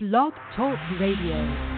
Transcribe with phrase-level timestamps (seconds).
[0.00, 1.77] Blog Talk Radio.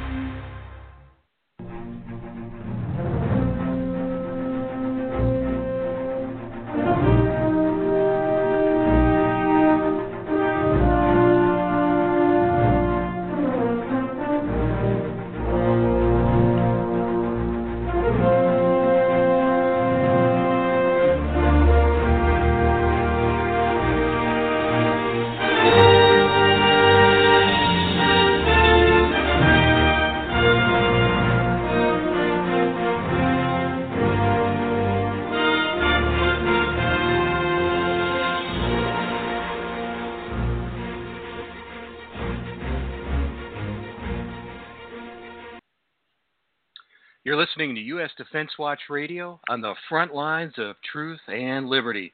[47.70, 48.10] Listening to U.S.
[48.18, 52.12] Defense Watch Radio on the front lines of truth and liberty.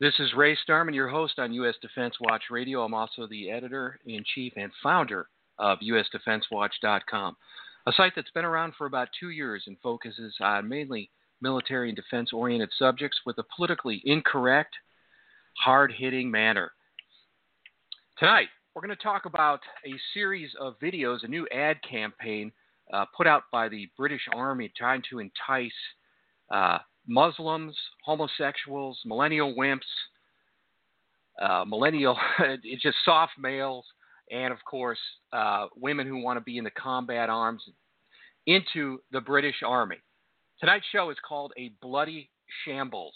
[0.00, 1.76] This is Ray Starmann, your host on U.S.
[1.80, 2.82] Defense Watch Radio.
[2.82, 5.28] I'm also the editor in chief and founder
[5.60, 7.36] of USDefenseWatch.com,
[7.86, 11.96] a site that's been around for about two years and focuses on mainly military and
[11.96, 14.74] defense oriented subjects with a politically incorrect,
[15.58, 16.72] hard hitting manner.
[18.18, 22.50] Tonight, we're going to talk about a series of videos, a new ad campaign
[22.92, 25.72] uh, put out by the British Army trying to entice
[26.50, 29.80] uh, Muslims, homosexuals, millennial wimps,
[31.40, 33.84] uh, millennial, it's just soft males,
[34.30, 34.98] and of course,
[35.32, 37.62] uh, women who want to be in the combat arms
[38.46, 39.98] into the British Army.
[40.60, 42.30] Tonight's show is called A Bloody
[42.64, 43.14] Shambles,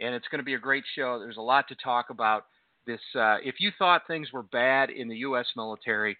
[0.00, 1.18] and it's going to be a great show.
[1.18, 2.44] There's a lot to talk about.
[2.86, 5.46] This, uh, if you thought things were bad in the U.S.
[5.56, 6.16] military,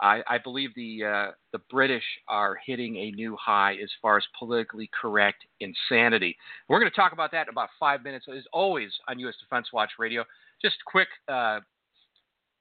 [0.00, 4.24] I, I believe the uh, the British are hitting a new high as far as
[4.38, 6.36] politically correct insanity.
[6.68, 9.34] We're going to talk about that in about five minutes, as always on U.S.
[9.40, 10.24] Defense Watch Radio.
[10.60, 11.60] Just quick uh,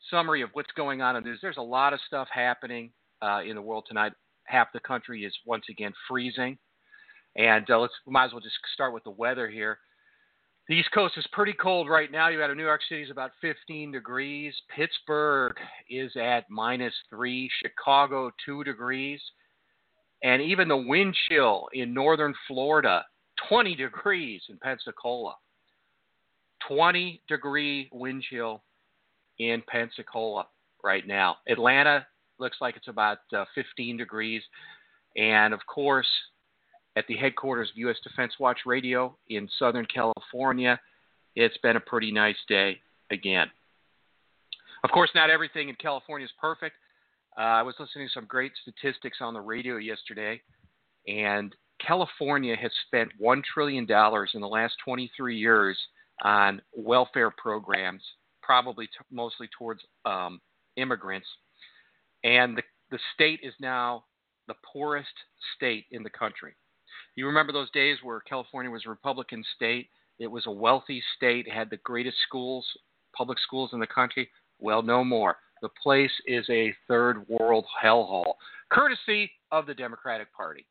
[0.09, 1.39] summary of what's going on in news.
[1.41, 4.13] There's a lot of stuff happening uh, in the world tonight.
[4.45, 6.57] Half the country is once again freezing,
[7.37, 9.79] and uh, let's might as well just start with the weather here.
[10.67, 12.29] The East Coast is pretty cold right now.
[12.29, 14.53] You got New York City is about 15 degrees.
[14.73, 15.53] Pittsburgh
[15.89, 17.49] is at minus three.
[17.61, 19.19] Chicago two degrees,
[20.23, 23.03] and even the wind chill in northern Florida
[23.49, 25.35] 20 degrees in Pensacola.
[26.67, 28.63] 20 degree wind chill
[29.39, 30.45] in Pensacola
[30.83, 31.37] right now.
[31.49, 32.05] Atlanta
[32.39, 34.43] looks like it's about uh, 15 degrees,
[35.17, 36.07] and of course
[36.95, 37.97] at the headquarters of U.S.
[38.03, 40.79] Defense Watch Radio in Southern California.
[41.35, 42.79] It's been a pretty nice day
[43.11, 43.47] again.
[44.83, 46.75] Of course, not everything in California is perfect.
[47.37, 50.41] Uh, I was listening to some great statistics on the radio yesterday,
[51.07, 55.77] and California has spent $1 trillion in the last 23 years
[56.23, 58.03] on welfare programs,
[58.41, 60.41] probably t- mostly towards um,
[60.75, 61.27] immigrants.
[62.23, 64.03] And the, the state is now
[64.47, 65.13] the poorest
[65.55, 66.53] state in the country.
[67.15, 69.89] You remember those days where California was a Republican state?
[70.19, 72.65] It was a wealthy state, had the greatest schools,
[73.15, 74.29] public schools in the country.
[74.59, 75.37] Well, no more.
[75.61, 78.33] The place is a third world hellhole,
[78.71, 80.65] courtesy of the Democratic Party.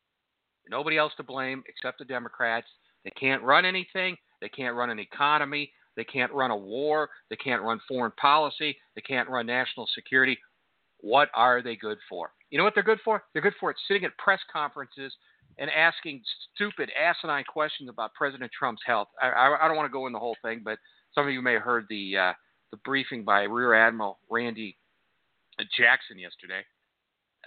[0.69, 2.67] Nobody else to blame except the Democrats.
[3.03, 4.17] They can't run anything.
[4.41, 5.71] They can't run an economy.
[5.95, 7.09] They can't run a war.
[7.29, 8.77] They can't run foreign policy.
[8.95, 10.37] They can't run national security.
[10.99, 12.31] What are they good for?
[12.49, 13.23] You know what they're good for?
[13.33, 15.13] They're good for it sitting at press conferences
[15.57, 16.21] and asking
[16.55, 19.07] stupid, asinine questions about President Trump's health.
[19.21, 20.77] I, I, I don't want to go in the whole thing, but
[21.13, 22.33] some of you may have heard the uh,
[22.71, 24.77] the briefing by Rear Admiral Randy
[25.77, 26.61] Jackson yesterday.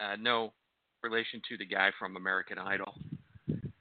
[0.00, 0.53] Uh, no
[1.03, 2.94] relation to the guy from American Idol,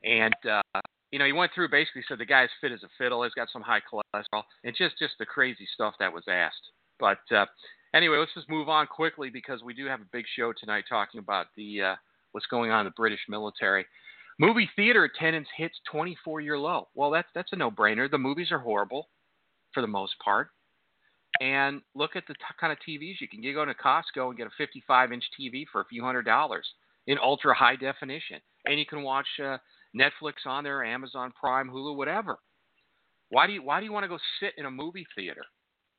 [0.04, 0.80] and uh,
[1.12, 3.24] you know he went through basically said the guy's fit as a fiddle.
[3.24, 6.72] He's got some high cholesterol, and just just the crazy stuff that was asked.
[7.00, 7.46] But uh,
[7.94, 11.20] anyway, let's just move on quickly because we do have a big show tonight talking
[11.20, 11.96] about the uh,
[12.32, 13.86] what's going on in the British military.
[14.40, 16.88] Movie theater attendance hits 24 year low.
[16.96, 18.10] Well, that's that's a no brainer.
[18.10, 19.10] The movies are horrible
[19.74, 20.50] for the most part.
[21.42, 23.42] And look at the t- kind of TVs you can.
[23.42, 26.68] You go to Costco and get a 55 inch TV for a few hundred dollars
[27.08, 29.58] in ultra high definition, and you can watch uh,
[29.96, 32.40] Netflix on there, Amazon Prime, Hulu, whatever.
[33.30, 35.44] Why do you Why do you want to go sit in a movie theater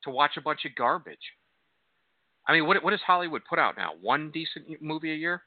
[0.04, 1.18] to watch a bunch of garbage?
[2.46, 3.92] I mean, what what does Hollywood put out now?
[4.00, 5.42] One decent movie a year?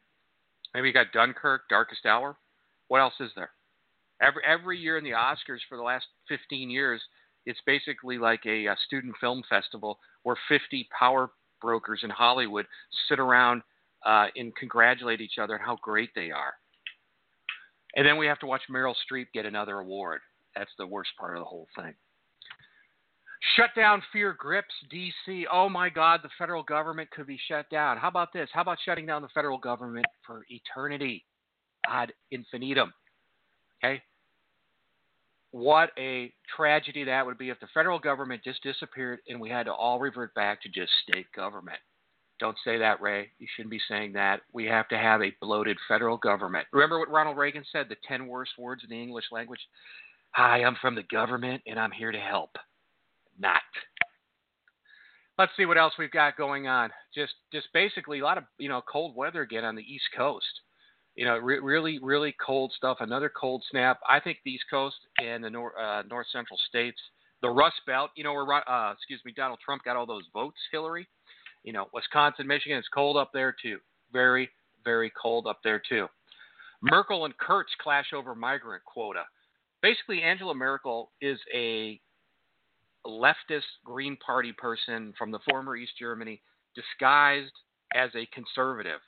[0.74, 2.38] Maybe you got Dunkirk, Darkest Hour.
[2.88, 3.51] What else is there?
[4.22, 7.01] Every every year in the Oscars for the last 15 years,
[7.45, 11.30] it's basically like a, a student film festival where 50 power
[11.62, 12.66] brokers in Hollywood
[13.07, 13.62] sit around
[14.06, 16.54] uh, and congratulate each other on how great they are.
[17.95, 20.22] And then we have to watch Meryl Streep get another award.
[20.56, 21.94] That's the worst part of the whole thing.
[23.56, 25.45] Shut down fear grips D.C.
[25.51, 27.98] Oh my God, the federal government could be shut down.
[27.98, 28.50] How about this?
[28.51, 31.24] How about shutting down the federal government for eternity,
[31.88, 32.94] ad infinitum?
[33.84, 34.01] Okay.
[35.51, 39.66] What a tragedy that would be if the federal government just disappeared and we had
[39.66, 41.80] to all revert back to just state government.
[42.39, 43.31] Don't say that, Ray.
[43.39, 44.42] You shouldn't be saying that.
[44.54, 46.68] We have to have a bloated federal government.
[46.72, 49.62] Remember what Ronald Reagan said the 10 worst words in the English language?
[50.31, 52.51] Hi, I'm from the government and I'm here to help.
[53.40, 53.62] Not.
[55.40, 56.90] Let's see what else we've got going on.
[57.13, 60.45] Just just basically a lot of, you know, cold weather again on the East Coast.
[61.18, 62.98] You know, re- really really cold stuff.
[63.02, 64.00] Another cold snap.
[64.10, 67.00] I think the East Coast and the nor- uh, north central states,
[67.42, 70.58] the Rust Belt, you know, where uh, excuse me, Donald Trump got all those votes,
[70.72, 71.08] Hillary
[71.68, 73.80] you know, Wisconsin, Michigan, it's cold up there too.
[74.14, 74.50] Very,
[74.86, 76.08] very cold up there too.
[76.81, 79.24] Merkel and Kurz clash over migrant quota.
[79.81, 82.00] Basically, Angela Merkel is a
[83.06, 86.42] leftist Green Party person from the former East Germany
[86.74, 87.52] disguised
[87.94, 89.02] as a conservative.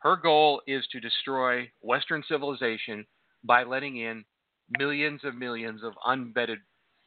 [0.00, 3.06] Her goal is to destroy Western civilization
[3.44, 4.24] by letting in
[4.78, 6.58] millions of millions of unvetted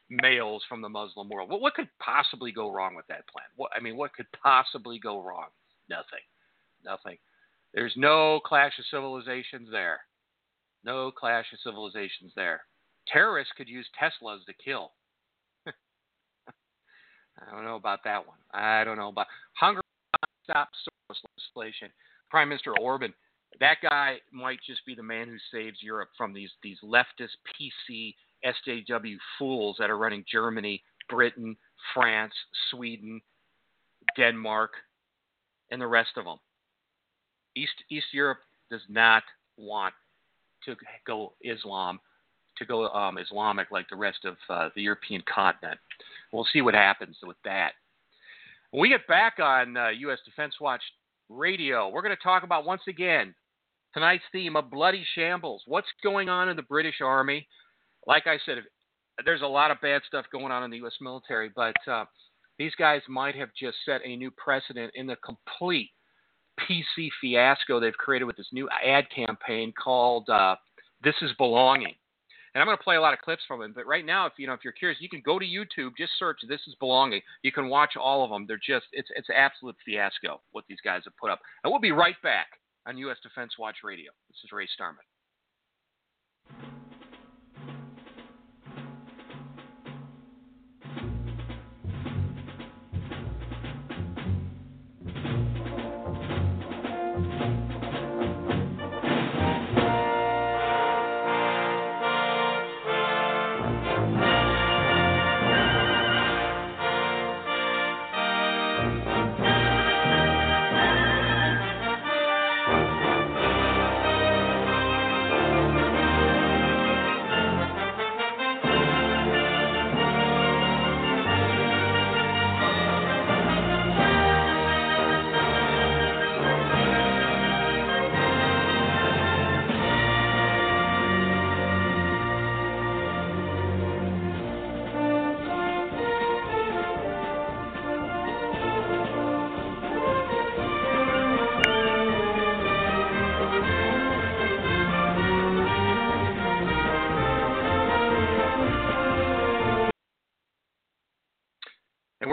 [0.08, 1.50] males from the Muslim world.
[1.50, 3.46] What, what could possibly go wrong with that plan?
[3.56, 5.48] What, I mean, what could possibly go wrong?
[5.88, 6.22] Nothing.
[6.84, 7.18] Nothing.
[7.72, 10.00] There's no clash of civilizations there.
[10.84, 12.62] No clash of civilizations there.
[13.08, 14.92] Terrorists could use Teslas to kill.
[15.66, 15.72] I
[17.50, 18.38] don't know about that one.
[18.52, 19.82] I don't know about Hungary
[20.44, 20.68] stop
[21.10, 21.88] Soros legislation.
[22.34, 23.14] Prime Minister Orban,
[23.60, 28.16] that guy might just be the man who saves Europe from these these leftist PC
[28.44, 31.56] SJW fools that are running Germany, Britain,
[31.94, 32.32] France,
[32.72, 33.20] Sweden,
[34.16, 34.72] Denmark,
[35.70, 36.38] and the rest of them.
[37.54, 39.22] East East Europe does not
[39.56, 39.94] want
[40.64, 40.74] to
[41.06, 42.00] go Islam,
[42.58, 45.78] to go um, Islamic like the rest of uh, the European continent.
[46.32, 47.74] We'll see what happens with that.
[48.72, 50.18] When we get back on uh, U.S.
[50.24, 50.82] Defense Watch
[51.28, 53.34] Radio, we're going to talk about once again
[53.92, 55.62] tonight's theme of bloody shambles.
[55.66, 57.46] What's going on in the British Army?
[58.06, 58.58] like I said,
[59.24, 60.94] there's a lot of bad stuff going on in the U.S.
[61.00, 62.04] military, but uh,
[62.58, 65.90] these guys might have just set a new precedent in the complete
[66.60, 70.56] PC fiasco they've created with this new ad campaign called uh,
[71.02, 71.94] "This Is Belonging."
[72.54, 73.74] And I'm going to play a lot of clips from it.
[73.74, 76.12] But right now, if you know if you're curious, you can go to YouTube, just
[76.18, 78.46] search "This Is Belonging." You can watch all of them.
[78.46, 81.40] They're just it's it's absolute fiasco what these guys have put up.
[81.62, 82.46] And we'll be right back
[82.86, 83.16] on U.S.
[83.22, 84.12] Defense Watch Radio.
[84.28, 85.06] This is Ray Starmann.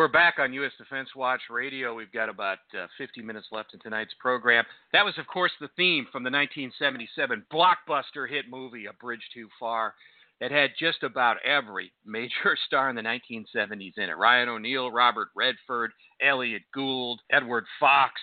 [0.01, 0.71] We're back on U.S.
[0.79, 1.93] Defense Watch Radio.
[1.93, 4.65] We've got about uh, 50 minutes left in tonight's program.
[4.93, 9.47] That was, of course, the theme from the 1977 blockbuster hit movie, A Bridge Too
[9.59, 9.93] Far,
[10.39, 15.27] that had just about every major star in the 1970s in it Ryan O'Neal, Robert
[15.35, 18.13] Redford, Elliott Gould, Edward Fox,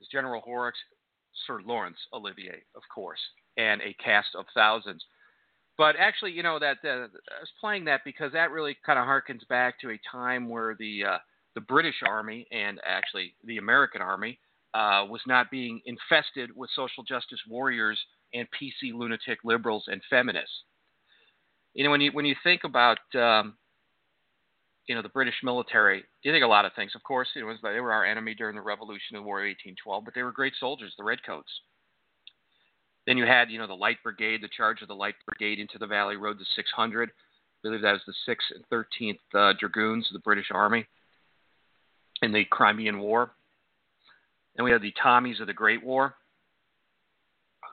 [0.00, 0.78] as General Horrocks,
[1.46, 3.20] Sir Laurence Olivier, of course,
[3.58, 5.04] and a cast of thousands.
[5.76, 9.06] But actually, you know that uh, I was playing that because that really kind of
[9.06, 11.18] harkens back to a time where the uh,
[11.54, 14.38] the British Army and actually the American Army
[14.74, 17.98] uh, was not being infested with social justice warriors
[18.34, 20.64] and PC lunatic liberals and feminists.
[21.74, 23.56] You know, when you when you think about um,
[24.86, 26.92] you know the British military, you think a lot of things.
[26.94, 30.04] Of course, it was they were our enemy during the Revolution and War of 1812,
[30.04, 31.50] but they were great soldiers, the Redcoats.
[33.06, 35.78] Then you had, you know, the Light Brigade, the charge of the Light Brigade into
[35.78, 37.08] the Valley Road, the 600.
[37.08, 37.12] I
[37.62, 40.86] believe that was the 6th and 13th uh, Dragoons of the British Army
[42.22, 43.32] in the Crimean War.
[44.56, 46.14] And we had the Tommies of the Great War,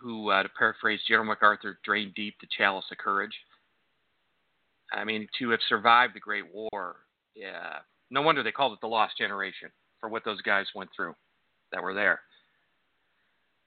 [0.01, 3.33] who, uh, to paraphrase General MacArthur, drained deep the chalice of courage.
[4.91, 6.95] I mean, to have survived the Great War
[7.35, 9.69] yeah, no wonder they called it the Lost Generation
[9.99, 11.15] for what those guys went through
[11.71, 12.21] that were there.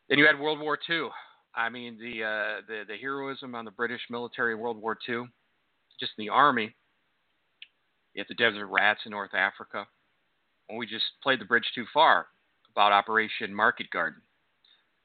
[0.08, 1.08] Then you had World War II.
[1.56, 5.24] I mean, the uh, the the heroism on the British military in World War II,
[6.00, 6.74] just in the army.
[8.14, 9.86] You have the Desert Rats in North Africa.
[10.68, 12.26] And we just played the bridge too far
[12.70, 14.22] about Operation Market Garden.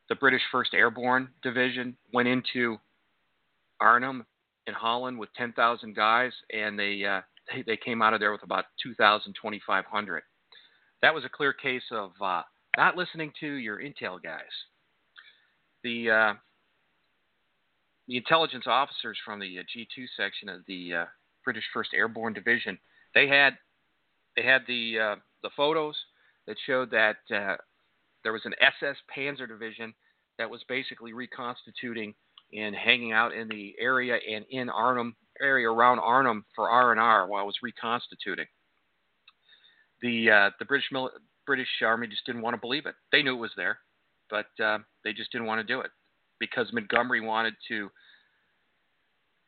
[0.07, 2.77] The British 1st Airborne Division went into
[3.79, 4.25] Arnhem
[4.67, 8.43] in Holland with 10,000 guys, and they, uh, they, they came out of there with
[8.43, 10.23] about 2,000, 2,500.
[11.01, 12.41] That was a clear case of uh,
[12.77, 14.41] not listening to your intel guys.
[15.83, 16.33] The uh,
[18.07, 21.05] the intelligence officers from the uh, G2 section of the uh,
[21.43, 22.77] British 1st Airborne Division,
[23.13, 23.57] they had
[24.35, 25.95] they had the uh, the photos
[26.47, 27.55] that showed that uh,
[28.23, 29.93] there was an SS Panzer Division
[30.37, 32.13] that was basically reconstituting
[32.53, 36.99] and hanging out in the area and in Arnhem area around Arnhem for R and
[36.99, 38.47] R while it was reconstituting.
[40.01, 40.89] The uh, the British
[41.45, 42.95] British Army just didn't want to believe it.
[43.11, 43.79] They knew it was there,
[44.29, 45.91] but uh, they just didn't want to do it
[46.39, 47.89] because Montgomery wanted to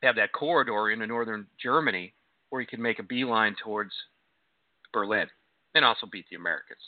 [0.02, 2.14] have that corridor into northern Germany
[2.50, 3.92] where he could make a beeline towards
[4.92, 5.26] Berlin
[5.74, 6.80] and also beat the Americans.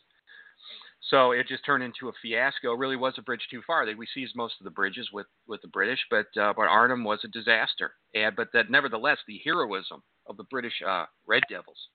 [1.10, 2.72] So it just turned into a fiasco.
[2.72, 3.84] It really was a bridge too far.
[3.84, 7.04] They we seized most of the bridges with, with the British, but uh, but Arnhem
[7.04, 7.92] was a disaster.
[8.14, 11.88] And but that nevertheless, the heroism of the British uh, Red Devils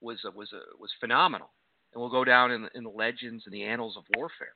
[0.00, 1.50] was uh, was was phenomenal,
[1.92, 4.54] and will go down in, in the legends and the annals of warfare.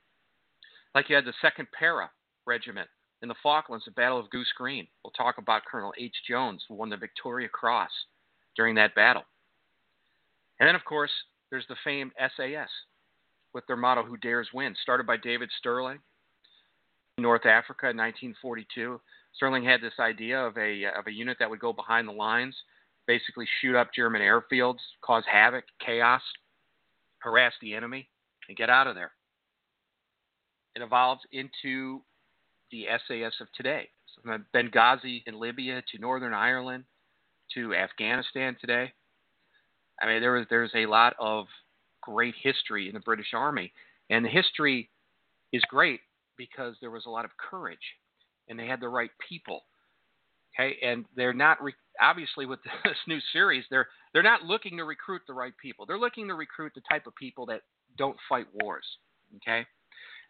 [0.94, 2.10] Like you had the Second Para
[2.46, 2.88] Regiment
[3.22, 4.86] in the Falklands, the Battle of Goose Green.
[5.02, 6.14] We'll talk about Colonel H.
[6.28, 7.90] Jones, who won the Victoria Cross
[8.56, 9.22] during that battle.
[10.60, 11.10] And then, of course,
[11.50, 12.68] there's the famed SAS
[13.54, 15.98] with their motto, Who Dares Win, started by David Stirling
[17.18, 19.00] in North Africa in 1942.
[19.34, 22.54] Stirling had this idea of a, of a unit that would go behind the lines,
[23.06, 26.22] basically shoot up German airfields, cause havoc, chaos,
[27.18, 28.08] harass the enemy,
[28.48, 29.12] and get out of there.
[30.74, 32.02] It evolved into
[32.70, 33.88] the SAS of today.
[34.14, 36.84] So from Benghazi in Libya to Northern Ireland
[37.54, 38.92] to Afghanistan today.
[40.00, 41.46] I mean, there was there's a lot of
[42.00, 43.72] great history in the British Army,
[44.10, 44.90] and the history
[45.52, 46.00] is great
[46.36, 47.78] because there was a lot of courage,
[48.48, 49.62] and they had the right people.
[50.54, 54.84] Okay, and they're not re- obviously with this new series, they're they're not looking to
[54.84, 55.86] recruit the right people.
[55.86, 57.62] They're looking to recruit the type of people that
[57.96, 58.84] don't fight wars.
[59.36, 59.66] Okay,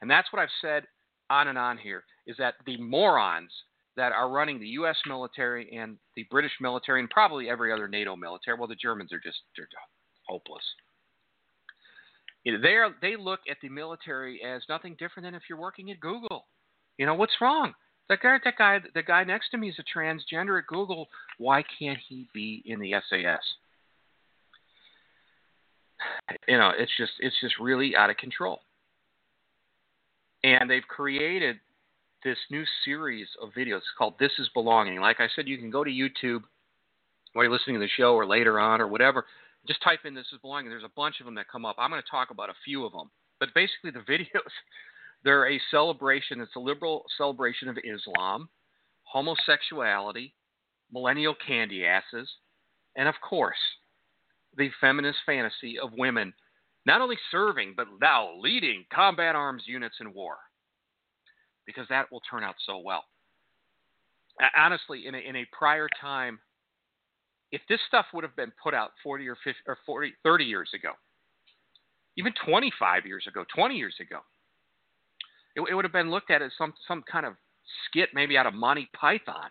[0.03, 0.85] and that's what I've said
[1.31, 3.51] on and on here is that the morons
[3.97, 4.97] that are running the U.S.
[5.07, 8.59] military and the British military and probably every other NATO military.
[8.59, 9.69] Well, the Germans are just they're
[10.29, 10.65] hopeless.
[12.45, 16.01] They are, they look at the military as nothing different than if you're working at
[16.01, 16.47] Google.
[16.99, 17.73] You know what's wrong?
[18.09, 21.07] That guy, that guy, the guy next to me is a transgender at Google.
[21.39, 23.39] Why can't he be in the SAS?
[26.49, 28.61] You know, it's just it's just really out of control.
[30.45, 31.57] And they've created
[32.25, 35.01] this new series of videos called This is Belonging.
[35.01, 36.43] Like I said, you can go to YouTube
[37.33, 39.25] while you're listening to the show or later on or whatever.
[39.67, 40.71] Just type in This is Belonging.
[40.71, 41.77] There's a bunch of them that come up.
[41.79, 43.11] I'm going to talk about a few of them.
[43.41, 44.51] But basically, the videos,
[45.25, 46.41] they're a celebration.
[46.41, 48.49] It's a liberal celebration of Islam,
[49.05, 50.35] homosexuality,
[50.93, 52.29] millennial candy asses,
[52.97, 53.57] and of course,
[54.57, 56.35] the feminist fantasy of women
[56.87, 60.37] not only serving, but now leading combat arms units in war
[61.67, 63.05] because that will turn out so well.
[64.57, 66.39] Honestly, in a, in a prior time,
[67.53, 70.71] if this stuff would have been put out 40 or 50 or 40, 30 years
[70.75, 70.93] ago,
[72.17, 74.21] even 25 years ago, 20 years ago,
[75.55, 77.35] it, it would have been looked at as some, some kind of
[77.87, 79.51] skit, maybe out of Monty Python.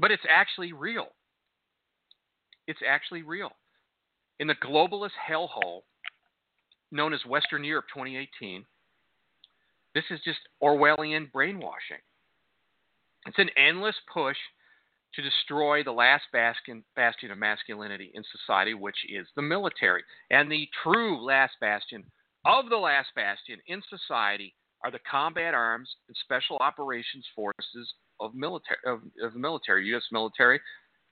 [0.00, 1.06] But it's actually real.
[2.66, 3.52] It's actually real.
[4.40, 5.82] In the globalist hellhole
[6.90, 8.64] known as Western Europe 2018,
[9.94, 11.98] this is just Orwellian brainwashing.
[13.26, 14.36] It's an endless push
[15.14, 20.02] to destroy the last bastion, of masculinity in society, which is the military.
[20.30, 22.04] And the true last bastion
[22.44, 24.54] of the last bastion in society
[24.84, 30.04] are the combat arms and special operations forces of military of, of the military, U.S.
[30.12, 30.60] military,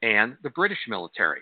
[0.02, 1.40] and the British military.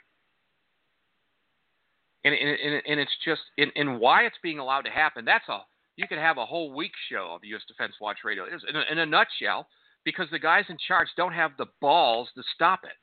[2.25, 5.25] And, and, and it's just and, and why it's being allowed to happen.
[5.25, 5.61] That's a
[5.97, 7.63] you could have a whole week show of U.S.
[7.69, 9.69] Defense Watch Radio in a, in a nutshell
[10.05, 12.97] because the guys in charge don't have the balls to stop it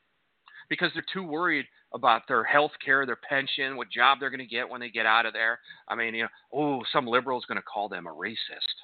[0.68, 4.46] because they're too worried about their health care, their pension, what job they're going to
[4.46, 5.58] get when they get out of there.
[5.88, 8.76] I mean, you know, oh, some liberal's going to call them a racist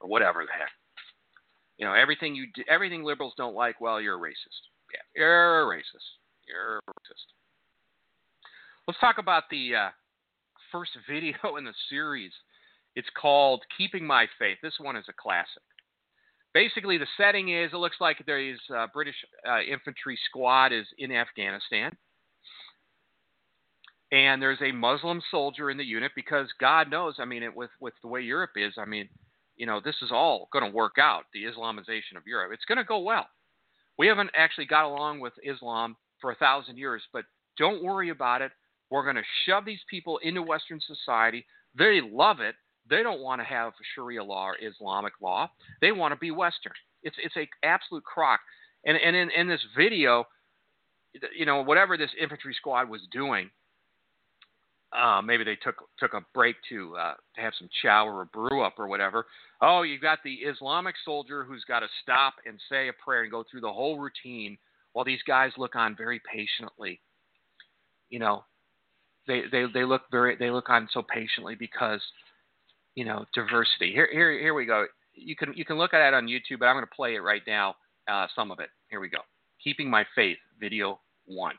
[0.00, 0.70] or whatever the heck.
[1.78, 4.68] You know, everything you do, everything liberals don't like, well, you're a racist.
[4.92, 6.18] Yeah, you're a racist.
[6.46, 7.39] You're a racist.
[8.90, 9.88] Let's talk about the uh,
[10.72, 12.32] first video in the series.
[12.96, 14.58] It's called Keeping My Faith.
[14.64, 15.62] This one is a classic.
[16.54, 19.14] Basically, the setting is it looks like there's a British
[19.48, 21.92] uh, infantry squad is in Afghanistan.
[24.10, 27.70] And there's a Muslim soldier in the unit because God knows, I mean, it, with,
[27.80, 29.08] with the way Europe is, I mean,
[29.54, 32.50] you know, this is all going to work out, the Islamization of Europe.
[32.52, 33.28] It's going to go well.
[34.00, 37.24] We haven't actually got along with Islam for a thousand years, but
[37.56, 38.50] don't worry about it.
[38.90, 41.46] We're going to shove these people into Western society.
[41.78, 42.54] They love it.
[42.88, 45.48] They don't want to have Sharia law or Islamic law.
[45.80, 46.72] They want to be Western.
[47.02, 48.40] It's it's a absolute crock.
[48.84, 50.24] And and in, in this video,
[51.36, 53.50] you know, whatever this infantry squad was doing,
[54.92, 58.26] uh, maybe they took took a break to uh, to have some chow or a
[58.26, 59.26] brew up or whatever.
[59.60, 63.30] Oh, you've got the Islamic soldier who's got to stop and say a prayer and
[63.30, 64.58] go through the whole routine
[64.92, 67.00] while these guys look on very patiently.
[68.08, 68.44] You know,
[69.30, 72.00] they they they look very they look on so patiently because
[72.96, 73.92] you know diversity.
[73.92, 74.86] Here here here we go.
[75.14, 77.20] You can you can look at it on YouTube, but I'm going to play it
[77.20, 77.76] right now.
[78.08, 78.70] Uh, some of it.
[78.88, 79.18] Here we go.
[79.62, 81.54] Keeping my faith, video one.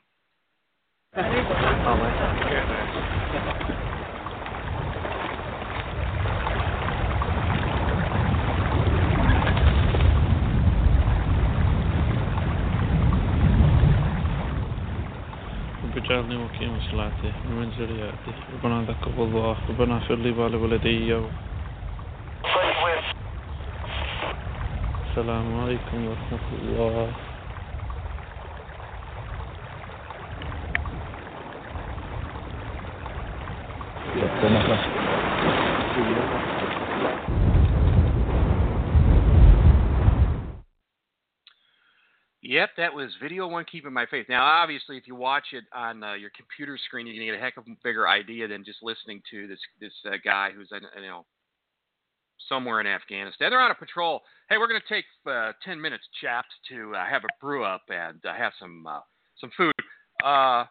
[16.11, 21.07] واجعلني مقيم صلاته ومن ذريته ربنا تقبل الله ربنا اغفر لي ولوالدي
[25.07, 27.07] السلام عليكم ورحمة الله.
[42.61, 44.27] Yep, that was video one, keeping my faith.
[44.29, 47.41] Now, obviously, if you watch it on uh, your computer screen, you're going to get
[47.41, 50.69] a heck of a bigger idea than just listening to this this uh, guy who's
[50.71, 51.25] you know
[52.47, 53.49] somewhere in Afghanistan.
[53.49, 54.21] They're on a patrol.
[54.47, 57.81] Hey, we're going to take uh, ten minutes, chaps, to uh, have a brew up
[57.89, 58.99] and uh, have some uh,
[59.39, 59.73] some food.
[60.23, 60.65] Uh,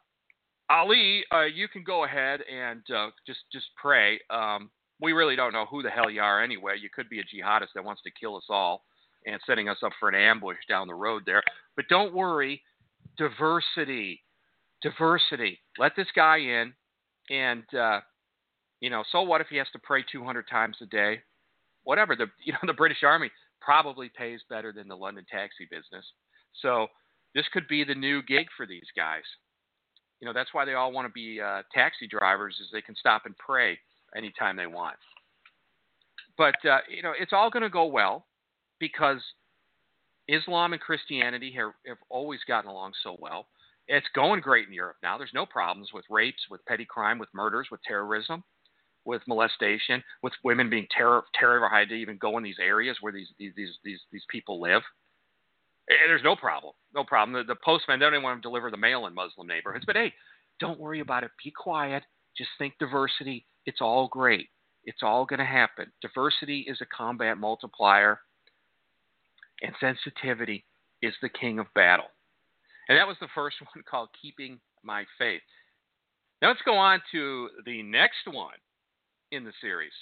[0.71, 4.21] Ali, uh, you can go ahead and uh, just just pray.
[4.31, 6.77] Um, we really don't know who the hell you are anyway.
[6.81, 8.85] You could be a jihadist that wants to kill us all
[9.27, 11.43] and setting us up for an ambush down the road there.
[11.77, 12.63] But don't worry,
[13.19, 14.23] diversity,
[14.83, 15.59] diversity.
[15.79, 16.73] Let this guy in,
[17.31, 18.01] and uh,
[18.81, 21.21] you know, so what if he has to pray 200 times a day?
[21.85, 22.17] Whatever.
[22.17, 23.31] The you know the British Army
[23.61, 26.05] probably pays better than the London taxi business.
[26.63, 26.87] So
[27.35, 29.23] this could be the new gig for these guys.
[30.21, 32.97] You know, that's why they all want to be uh, taxi drivers, is they can
[32.97, 33.79] stop and pray
[34.15, 34.97] anytime they want.
[36.37, 38.27] But uh, you know, it's all going to go well
[38.81, 39.23] because
[40.29, 43.47] Islam and Christianity have, have always gotten along so well.
[43.89, 45.19] It's going great in Europe now.
[45.19, 48.45] There's no problems with rapes, with petty crime, with murders, with terrorism,
[49.05, 53.29] with molestation, with women being terror, terrified to even go in these areas where these
[53.39, 54.83] these these these, these people live.
[55.89, 57.37] And there's no problem, no problem.
[57.37, 59.85] The, the postman don't even want to deliver the mail in Muslim neighborhoods.
[59.85, 60.13] But hey,
[60.61, 61.33] don't worry about it.
[61.43, 62.05] Be quiet.
[62.37, 63.45] Just think diversity.
[63.67, 64.47] It's all great.
[64.85, 65.87] It's all going to happen.
[66.01, 68.21] Diversity is a combat multiplier
[69.63, 70.65] and sensitivity
[71.03, 72.07] is the king of battle.
[72.89, 75.43] And that was the first one called Keeping My Faith.
[76.43, 78.57] Now let's go on to the next one
[79.31, 79.93] in the series.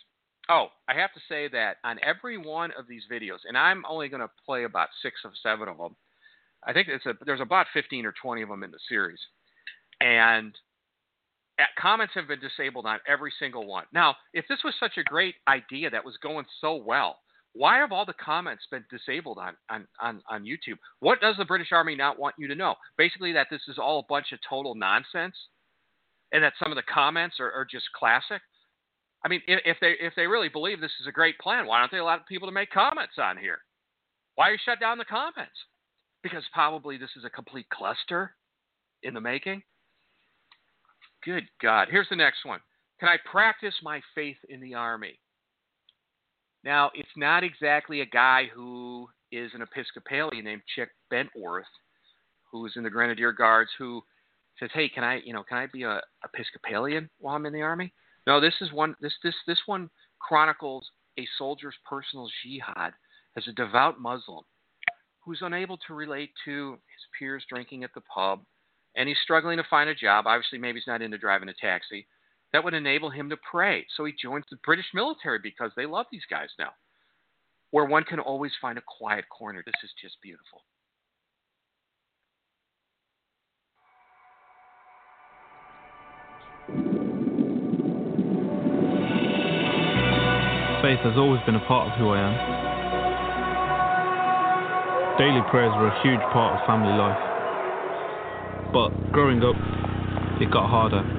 [0.48, 4.08] Oh, I have to say that on every one of these videos, and I'm only
[4.08, 5.94] going to play about six or seven of them.
[6.66, 9.18] I think a, there's about 15 or 20 of them in the series,
[10.00, 10.54] and
[11.58, 13.84] uh, comments have been disabled on every single one.
[13.92, 17.18] Now, if this was such a great idea that was going so well,
[17.54, 20.78] why have all the comments been disabled on, on, on, on YouTube?
[21.00, 22.74] What does the British Army not want you to know?
[22.96, 25.34] Basically, that this is all a bunch of total nonsense,
[26.32, 28.42] and that some of the comments are, are just classic.
[29.24, 31.80] I mean, if, if they if they really believe this is a great plan, why
[31.80, 33.58] don't they allow people to make comments on here?
[34.36, 35.58] Why are you shut down the comments?
[36.22, 38.34] Because probably this is a complete cluster
[39.02, 39.62] in the making.
[41.24, 41.88] Good God!
[41.90, 42.60] Here's the next one.
[43.00, 45.18] Can I practice my faith in the army?
[46.64, 51.66] Now, it's not exactly a guy who is an Episcopalian named Chick Bentworth,
[52.50, 54.02] who's in the Grenadier Guards, who
[54.58, 57.62] says, "Hey, can I, you know, can I be a Episcopalian while I'm in the
[57.62, 57.92] army?"
[58.26, 58.96] No, this is one.
[59.00, 59.90] This this this one
[60.20, 62.92] chronicles a soldier's personal jihad
[63.36, 64.44] as a devout Muslim
[65.20, 68.44] who's unable to relate to his peers drinking at the pub,
[68.96, 70.26] and he's struggling to find a job.
[70.26, 72.06] Obviously, maybe he's not into driving a taxi
[72.52, 73.86] that would enable him to pray.
[73.96, 76.70] So he joins the British military because they love these guys now,
[77.70, 79.62] where one can always find a quiet corner.
[79.64, 80.62] This is just beautiful.
[90.80, 92.34] Faith has always been a part of who I am.
[95.18, 97.18] Daily prayers were a huge part of family life.
[98.72, 99.56] But growing up,
[100.40, 101.17] it got harder.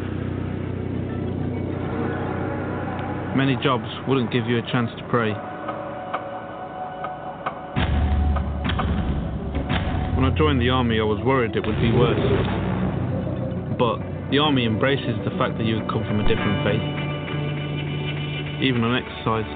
[3.39, 5.31] Many jobs wouldn't give you a chance to pray.
[10.11, 12.19] When I joined the army, I was worried it would be worse.
[13.79, 14.03] But
[14.35, 16.83] the army embraces the fact that you come from a different faith.
[18.59, 19.47] Even on exercise,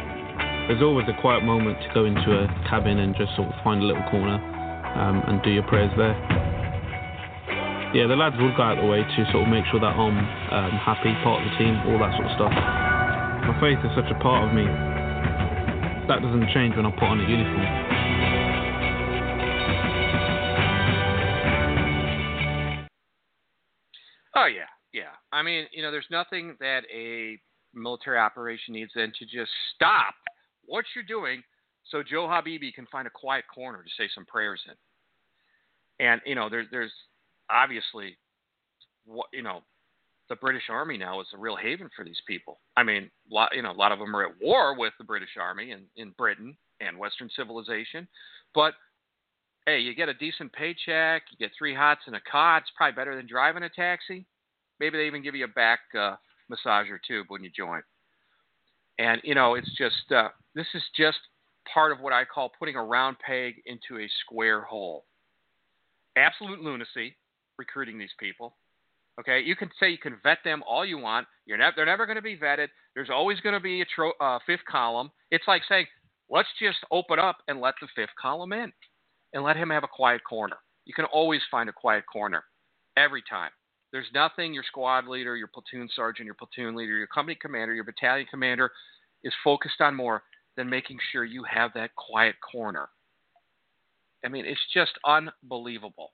[0.72, 3.84] there's always a quiet moment to go into a cabin and just sort of find
[3.84, 4.40] a little corner
[4.96, 6.16] um, and do your prayers there.
[7.92, 9.92] Yeah, the lads would go out of the way to sort of make sure that
[9.92, 10.24] I'm
[10.56, 12.83] um, happy, part of the team, all that sort of stuff.
[13.48, 14.64] My faith is such a part of me.
[16.08, 17.84] That doesn't change when I put on a uniform.
[24.36, 25.12] Oh yeah, yeah.
[25.32, 27.38] I mean, you know, there's nothing that a
[27.74, 30.16] military operation needs than to just stop
[30.66, 31.44] what you're doing
[31.90, 36.06] so Joe Habibi can find a quiet corner to say some prayers in.
[36.06, 36.92] And you know, there's there's
[37.50, 38.18] obviously
[39.34, 39.64] you know,
[40.34, 42.60] the British Army now is a real haven for these people.
[42.76, 45.38] I mean, lot, you know, a lot of them are at war with the British
[45.40, 48.08] Army in, in Britain and Western civilization,
[48.56, 48.74] but
[49.68, 52.64] hey, you get a decent paycheck, you get three hots and a cot.
[52.64, 54.26] It's probably better than driving a taxi.
[54.80, 56.16] Maybe they even give you a back uh,
[56.50, 57.84] massage or two when you join.
[58.98, 61.20] And you know, it's just uh, this is just
[61.72, 65.06] part of what I call putting a round peg into a square hole.
[66.18, 67.16] Absolute lunacy
[67.60, 68.56] recruiting these people.
[69.20, 71.28] Okay, you can say you can vet them all you want.
[71.46, 72.68] You're never they're never going to be vetted.
[72.96, 75.12] There's always going to be a tro- uh, fifth column.
[75.30, 75.86] It's like saying,
[76.30, 78.72] let's just open up and let the fifth column in,
[79.34, 80.58] and let him have a quiet corner.
[80.86, 82.44] You can always find a quiet corner,
[82.98, 83.52] every time.
[83.92, 87.84] There's nothing your squad leader, your platoon sergeant, your platoon leader, your company commander, your
[87.84, 88.72] battalion commander
[89.24, 90.24] is focused on more
[90.58, 92.90] than making sure you have that quiet corner.
[94.26, 96.14] I mean, it's just unbelievable.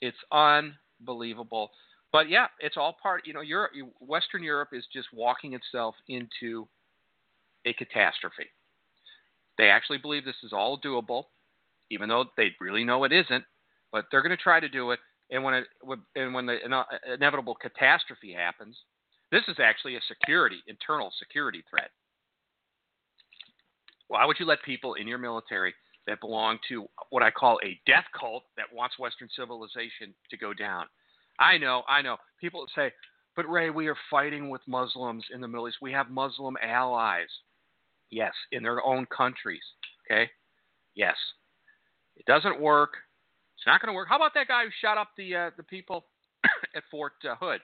[0.00, 1.70] It's unbelievable.
[2.12, 3.26] But yeah, it's all part.
[3.26, 6.66] You know, Europe, Western Europe is just walking itself into
[7.66, 8.46] a catastrophe.
[9.58, 11.24] They actually believe this is all doable,
[11.90, 13.44] even though they really know it isn't.
[13.92, 15.66] But they're going to try to do it and when it
[16.16, 16.58] and when the
[17.12, 18.76] inevitable catastrophe happens,
[19.30, 21.90] this is actually a security internal security threat.
[24.08, 25.72] Why would you let people in your military
[26.06, 30.52] that belong to what I call a death cult that wants Western civilization to go
[30.52, 30.86] down?
[31.40, 32.18] I know, I know.
[32.40, 32.92] People say,
[33.34, 35.78] but Ray, we are fighting with Muslims in the Middle East.
[35.80, 37.28] We have Muslim allies.
[38.10, 39.62] Yes, in their own countries.
[40.10, 40.28] Okay?
[40.94, 41.16] Yes.
[42.16, 42.90] It doesn't work.
[43.56, 44.08] It's not going to work.
[44.08, 46.06] How about that guy who shot up the uh, the people
[46.76, 47.60] at Fort uh, Hood?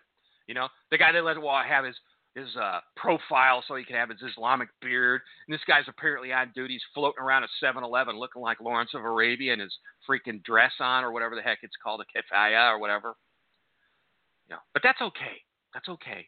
[0.47, 1.97] You know, the guy that let well have his
[2.35, 5.23] his uh, profile so he can have his Islamic beard.
[5.49, 6.75] And this guy's apparently on duty.
[6.75, 9.75] He's floating around a 7-Eleven looking like Lawrence of Arabia and his
[10.09, 13.15] freaking dress on or whatever the heck it's called, a kefaya or whatever.
[14.49, 15.43] Know, but that's okay.
[15.75, 16.27] That's okay.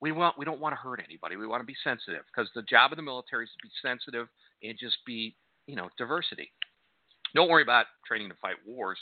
[0.00, 1.36] We want we don't want to hurt anybody.
[1.36, 4.28] We want to be sensitive because the job of the military is to be sensitive
[4.62, 6.50] and just be you know diversity.
[7.34, 8.98] Don't worry about training to fight wars.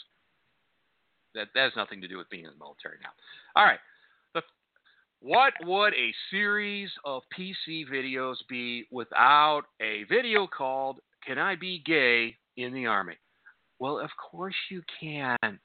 [1.35, 3.11] That, that has nothing to do with being in the military now.
[3.55, 3.79] All right.
[5.21, 11.83] What would a series of PC videos be without a video called Can I Be
[11.85, 13.17] Gay in the Army?
[13.81, 15.59] Well, of course you can.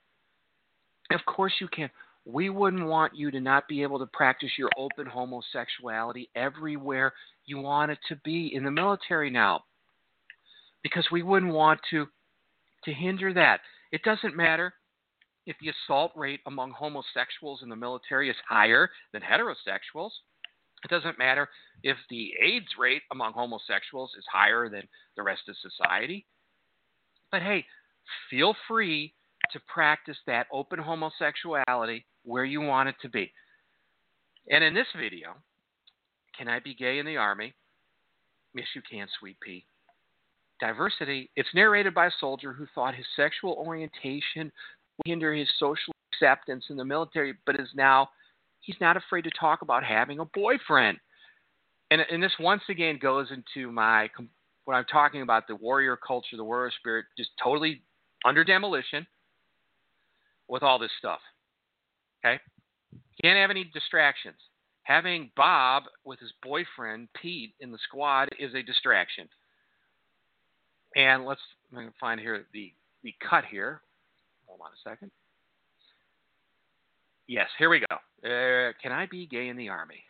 [1.12, 1.89] Of course you can.
[2.25, 7.13] We wouldn't want you to not be able to practice your open homosexuality everywhere
[7.45, 9.65] you want it to be in the military now.
[10.81, 12.07] Because we wouldn't want to
[12.86, 13.62] to hinder that.
[13.91, 14.73] It doesn't matter
[15.45, 20.12] if the assault rate among homosexuals in the military is higher than heterosexuals.
[20.83, 21.49] It doesn't matter
[21.81, 24.83] if the AIDS rate among homosexuals is higher than
[25.15, 26.25] the rest of society.
[27.31, 27.65] But hey,
[28.29, 29.13] feel free
[29.51, 33.31] to practice that open homosexuality where you want it to be.
[34.49, 35.36] And in this video,
[36.38, 37.53] can I be gay in the Army?
[38.55, 39.65] Yes, you can, sweet pea.
[40.59, 44.51] Diversity, it's narrated by a soldier who thought his sexual orientation
[44.97, 48.09] would hinder his social acceptance in the military, but is now,
[48.62, 50.97] he's not afraid to talk about having a boyfriend.
[51.91, 54.09] And, and this once again goes into my,
[54.65, 57.81] when I'm talking about the warrior culture, the warrior spirit, just totally
[58.25, 59.05] under demolition
[60.47, 61.19] with all this stuff.
[62.23, 62.39] Okay?
[63.21, 64.38] Can't have any distractions.
[64.83, 69.27] Having Bob with his boyfriend Pete in the squad is a distraction.
[70.95, 71.41] And let's
[71.99, 73.81] find here the, the cut here.
[74.45, 75.12] Hold on a second.
[77.27, 77.95] Yes, here we go.
[77.95, 80.03] Uh, can I be gay in the army?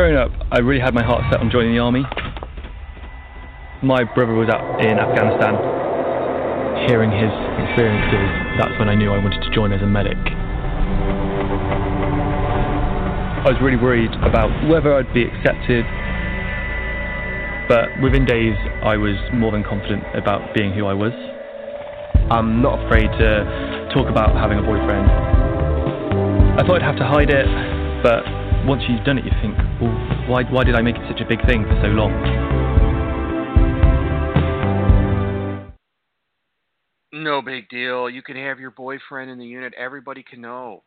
[0.00, 2.04] growing up, I really had my heart set on joining the army.
[3.82, 5.79] My brother was out in Afghanistan.
[6.90, 7.30] Hearing his
[7.70, 8.26] experiences,
[8.58, 10.18] that's when I knew I wanted to join as a medic.
[13.38, 15.86] I was really worried about whether I'd be accepted,
[17.70, 21.14] but within days I was more than confident about being who I was.
[22.26, 23.30] I'm not afraid to
[23.94, 25.06] talk about having a boyfriend.
[26.58, 27.46] I thought I'd have to hide it,
[28.02, 28.26] but
[28.66, 29.94] once you've done it, you think, well,
[30.26, 32.10] why, why did I make it such a big thing for so long?
[37.12, 38.08] No big deal.
[38.08, 39.74] You can have your boyfriend in the unit.
[39.76, 40.82] Everybody can know.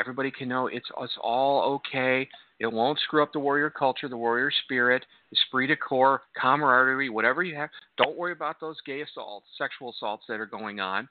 [0.00, 2.28] Everybody can know it's it's all okay.
[2.58, 7.42] It won't screw up the warrior culture, the warrior spirit, esprit de corps, camaraderie, whatever
[7.42, 7.68] you have.
[7.98, 11.08] Don't worry about those gay assaults, sexual assaults that are going on.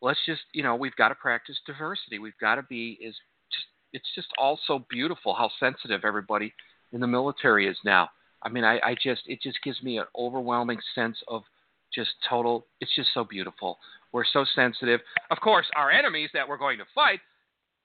[0.00, 2.18] Let's just, you know, we've got to practice diversity.
[2.18, 3.14] We've got to be is
[3.52, 6.54] just it's just all so beautiful how sensitive everybody
[6.92, 8.08] in the military is now.
[8.42, 11.42] I mean, I, I just it just gives me an overwhelming sense of
[11.94, 12.66] just total.
[12.80, 13.78] It's just so beautiful.
[14.12, 15.00] We're so sensitive.
[15.30, 17.20] Of course, our enemies that we're going to fight,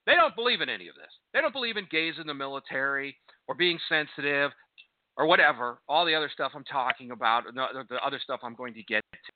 [0.06, 1.12] they don't believe in any of this.
[1.34, 3.16] They don't believe in gays in the military
[3.48, 4.52] or being sensitive
[5.18, 5.80] or whatever.
[5.88, 9.32] All the other stuff I'm talking about, the other stuff I'm going to get to.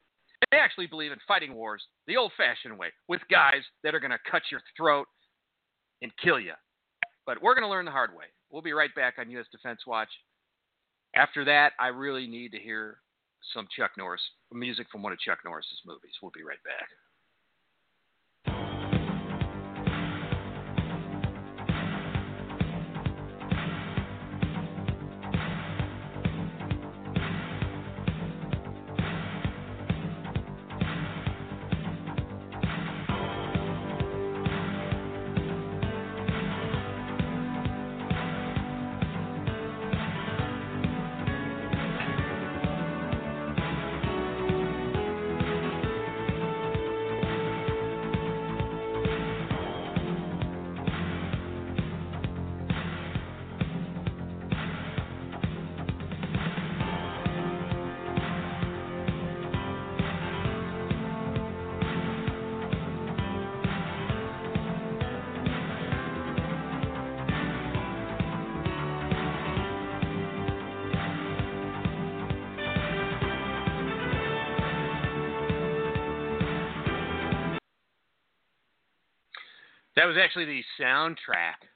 [0.51, 4.11] They actually believe in fighting wars the old fashioned way with guys that are going
[4.11, 5.07] to cut your throat
[6.01, 6.53] and kill you.
[7.25, 8.25] But we're going to learn the hard way.
[8.49, 9.47] We'll be right back on U.S.
[9.51, 10.09] Defense Watch.
[11.15, 12.99] After that, I really need to hear
[13.53, 16.13] some Chuck Norris music from one of Chuck Norris's movies.
[16.21, 16.89] We'll be right back.
[80.07, 81.67] Was actually the soundtrack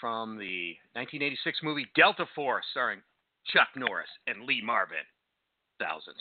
[0.00, 3.00] from the 1986 movie Delta Force, starring
[3.46, 5.04] Chuck Norris and Lee Marvin.
[5.80, 6.18] Thousands.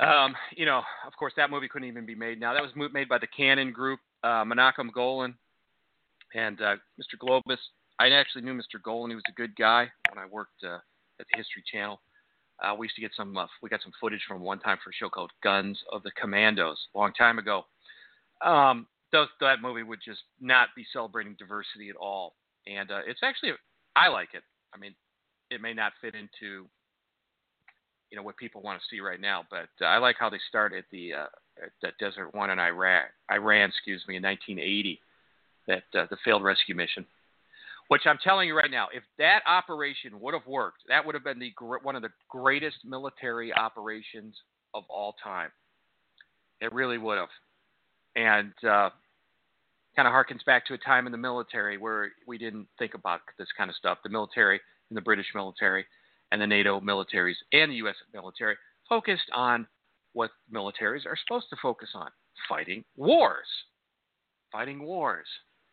[0.00, 2.54] Um, you know, of course, that movie couldn't even be made now.
[2.54, 5.34] That was made by the Cannon Group, uh, Menachem Golan,
[6.34, 7.18] and uh, Mr.
[7.20, 7.58] Globus.
[7.98, 8.80] I actually knew Mr.
[8.82, 9.10] Golan.
[9.10, 10.78] He was a good guy when I worked uh,
[11.20, 12.00] at the History Channel.
[12.62, 13.36] Uh, we used to get some.
[13.36, 16.12] Uh, we got some footage from one time for a show called Guns of the
[16.12, 17.66] Commandos, a long time ago.
[18.44, 22.34] Um, those, that movie would just not be celebrating diversity at all.
[22.66, 23.52] And uh, it's actually,
[23.96, 24.42] I like it.
[24.74, 24.94] I mean,
[25.50, 26.66] it may not fit into,
[28.10, 30.40] you know, what people want to see right now, but uh, I like how they
[30.48, 31.26] started the uh,
[31.82, 35.00] that Desert One in Iraq, Iran, excuse me, in 1980,
[35.66, 37.06] that uh, the failed rescue mission.
[37.88, 41.24] Which I'm telling you right now, if that operation would have worked, that would have
[41.24, 44.36] been the one of the greatest military operations
[44.74, 45.50] of all time.
[46.60, 47.28] It really would have
[48.16, 48.90] and uh,
[49.96, 53.20] kind of harkens back to a time in the military where we didn't think about
[53.38, 53.98] this kind of stuff.
[54.04, 55.84] The military and the British military
[56.30, 57.96] and the NATO militaries and the U.S.
[58.12, 58.56] military
[58.88, 59.66] focused on
[60.12, 62.08] what militaries are supposed to focus on
[62.48, 63.46] fighting wars.
[64.52, 65.26] Fighting wars.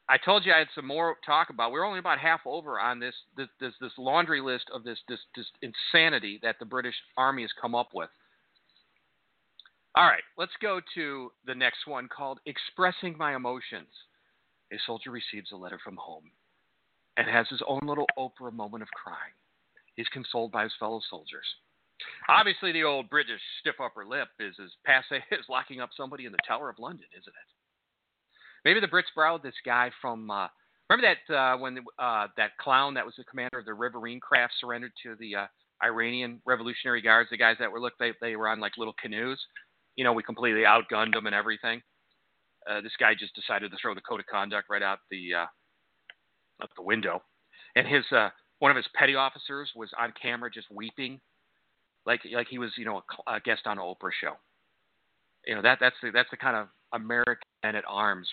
[0.08, 1.72] I told you I had some more talk about.
[1.72, 5.20] We're only about half over on this this this, this laundry list of this, this
[5.36, 8.10] this insanity that the British Army has come up with.
[9.98, 13.88] All right, let's go to the next one called Expressing My Emotions.
[14.74, 16.26] A soldier receives a letter from home
[17.16, 19.32] and has his own little Oprah moment of crying.
[19.96, 21.46] He's consoled by his fellow soldiers.
[22.28, 26.34] Obviously, the old British stiff upper lip is as passe as locking up somebody in
[26.34, 27.50] the Tower of London, isn't it?
[28.66, 30.30] Maybe the Brits borrowed this guy from.
[30.30, 30.50] Uh,
[30.90, 34.56] remember that uh, when uh, that clown that was the commander of the Riverine craft
[34.60, 35.46] surrendered to the uh,
[35.82, 37.30] Iranian Revolutionary Guards?
[37.30, 39.40] The guys that were look they they were on like little canoes
[39.96, 41.82] you know, we completely outgunned them and everything.
[42.70, 45.46] Uh, this guy just decided to throw the code of conduct right out the uh,
[46.62, 47.22] out the window,
[47.76, 48.30] and his uh,
[48.60, 51.20] one of his petty officers was on camera just weeping,
[52.06, 54.34] like like he was you know a, a guest on an Oprah show.
[55.46, 58.28] You know that that's the, that's the kind of American at arms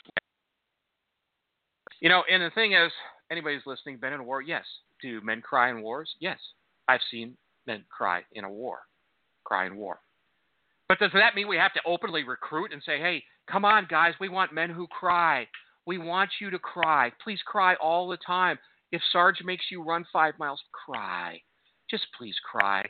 [2.01, 2.93] You know, and the thing is,
[3.31, 4.43] anybody's listening, been in war?
[4.43, 4.65] Yes.
[5.01, 6.11] Do men cry in wars?
[6.21, 6.39] Yes.
[6.89, 8.81] I've seen men cry in a war,
[9.45, 10.01] cry in war.
[10.93, 14.13] But does that mean we have to openly recruit and say, hey, come on, guys,
[14.21, 15.49] we want men who cry.
[15.87, 17.11] We want you to cry.
[17.25, 18.59] Please cry all the time.
[18.91, 21.41] If Sarge makes you run five miles, cry.
[21.91, 22.87] Just please cry.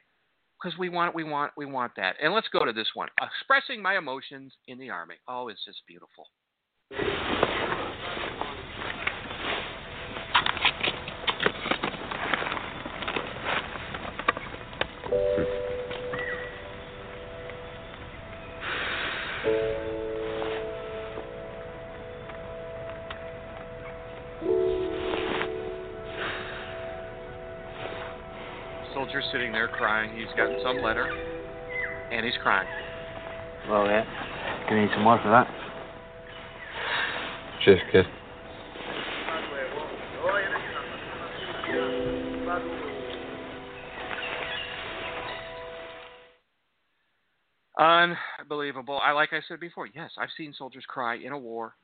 [0.60, 2.16] Because we want, we want, we want that.
[2.20, 3.06] And let's go to this one.
[3.22, 5.14] Expressing my emotions in the army.
[5.28, 6.26] Oh, it's just beautiful.
[29.32, 30.16] Sitting there crying.
[30.16, 31.08] He's gotten some letter,
[32.12, 32.68] and he's crying.
[33.68, 34.04] Well, yeah.
[34.68, 35.48] Gonna need some more for that.
[37.64, 38.06] Cheers, kid.
[47.78, 49.00] Unbelievable.
[49.02, 49.88] I like I said before.
[49.94, 51.74] Yes, I've seen soldiers cry in a war.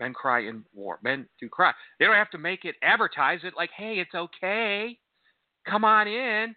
[0.00, 0.98] Men cry in war.
[1.02, 1.72] Men do cry.
[1.98, 4.98] They don't have to make it advertise it like, "Hey, it's okay.
[5.66, 6.56] Come on in."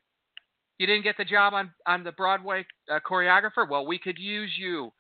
[0.80, 3.70] You didn't get the job on on the Broadway uh, choreographer.
[3.70, 4.92] Well, we could use you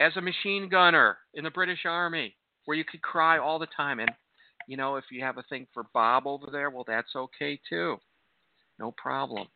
[0.00, 4.00] as a machine gunner in the British Army, where you could cry all the time.
[4.00, 4.10] And
[4.66, 7.96] you know, if you have a thing for Bob over there, well, that's okay too.
[8.80, 9.46] No problem.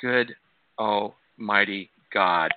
[0.00, 0.34] Good
[0.78, 2.52] Almighty God.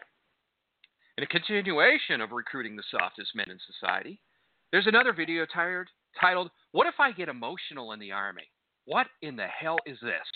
[1.17, 4.19] In a continuation of recruiting the softest men in society,
[4.71, 5.87] there's another video tired,
[6.19, 8.43] titled, What If I Get Emotional in the Army?
[8.85, 10.27] What in the hell is this?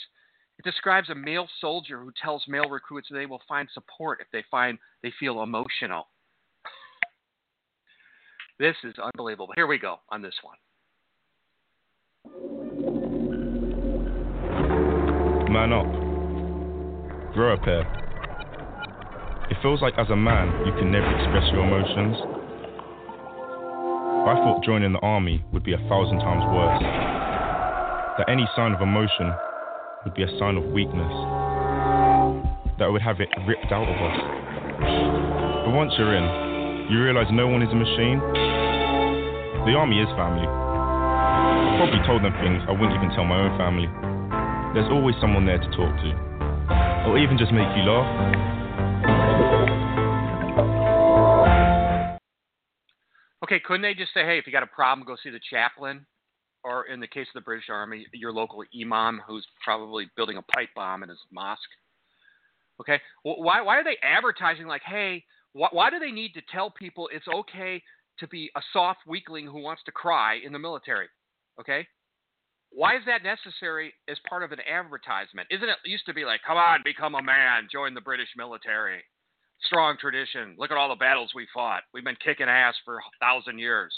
[0.60, 4.44] It describes a male soldier who tells male recruits they will find support if they
[4.52, 6.08] find they feel emotional.
[8.60, 9.54] this is unbelievable.
[9.56, 10.58] Here we go on this one.
[15.50, 15.88] Man up.
[17.34, 17.88] Grow up here.
[19.50, 22.18] It feels like as a man, you can never express your emotions.
[24.28, 26.84] I thought joining the army would be a thousand times worse.
[28.18, 29.32] That any sign of emotion
[30.06, 31.12] would be a sign of weakness.
[32.80, 34.18] That would have it ripped out of us.
[35.68, 38.20] But once you're in, you realize no one is a machine.
[39.68, 40.48] The army is family.
[40.48, 43.92] I probably told them things I wouldn't even tell my own family.
[44.74, 46.10] There's always someone there to talk to,
[47.12, 48.08] or even just make you laugh.
[53.44, 56.06] Okay, couldn't they just say, hey, if you got a problem, go see the chaplain?
[56.64, 60.42] Or in the case of the British Army, your local imam who's probably building a
[60.42, 61.62] pipe bomb in his mosque.
[62.82, 66.70] Okay, why why are they advertising like, hey, why, why do they need to tell
[66.70, 67.82] people it's okay
[68.20, 71.08] to be a soft weakling who wants to cry in the military?
[71.60, 71.86] Okay,
[72.72, 75.48] why is that necessary as part of an advertisement?
[75.50, 79.04] Isn't it used to be like, come on, become a man, join the British military?
[79.64, 80.56] Strong tradition.
[80.58, 81.84] Look at all the battles we fought.
[81.94, 83.94] We've been kicking ass for a thousand years.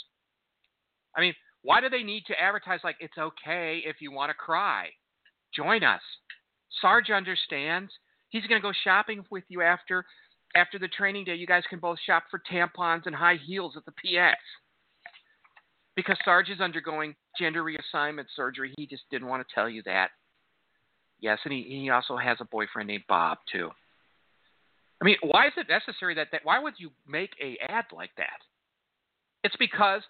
[1.15, 4.33] I mean, why do they need to advertise like it's okay if you want to
[4.33, 4.87] cry?
[5.55, 6.01] Join us.
[6.81, 7.91] Sarge understands.
[8.29, 10.05] He's going to go shopping with you after
[10.55, 11.35] after the training day.
[11.35, 14.35] You guys can both shop for tampons and high heels at the PX
[15.95, 18.73] because Sarge is undergoing gender reassignment surgery.
[18.77, 20.09] He just didn't want to tell you that.
[21.19, 23.69] Yes, and he, he also has a boyfriend named Bob too.
[25.01, 28.11] I mean, why is it necessary that, that why would you make a ad like
[28.17, 28.39] that?
[29.43, 30.01] It's because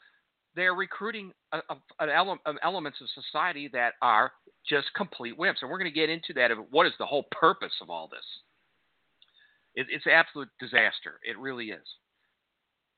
[0.55, 4.31] they're recruiting a, a, an ele- elements of society that are
[4.67, 6.51] just complete wimps, and we're going to get into that.
[6.51, 8.25] Of what is the whole purpose of all this?
[9.75, 11.19] It, it's absolute disaster.
[11.23, 11.87] It really is.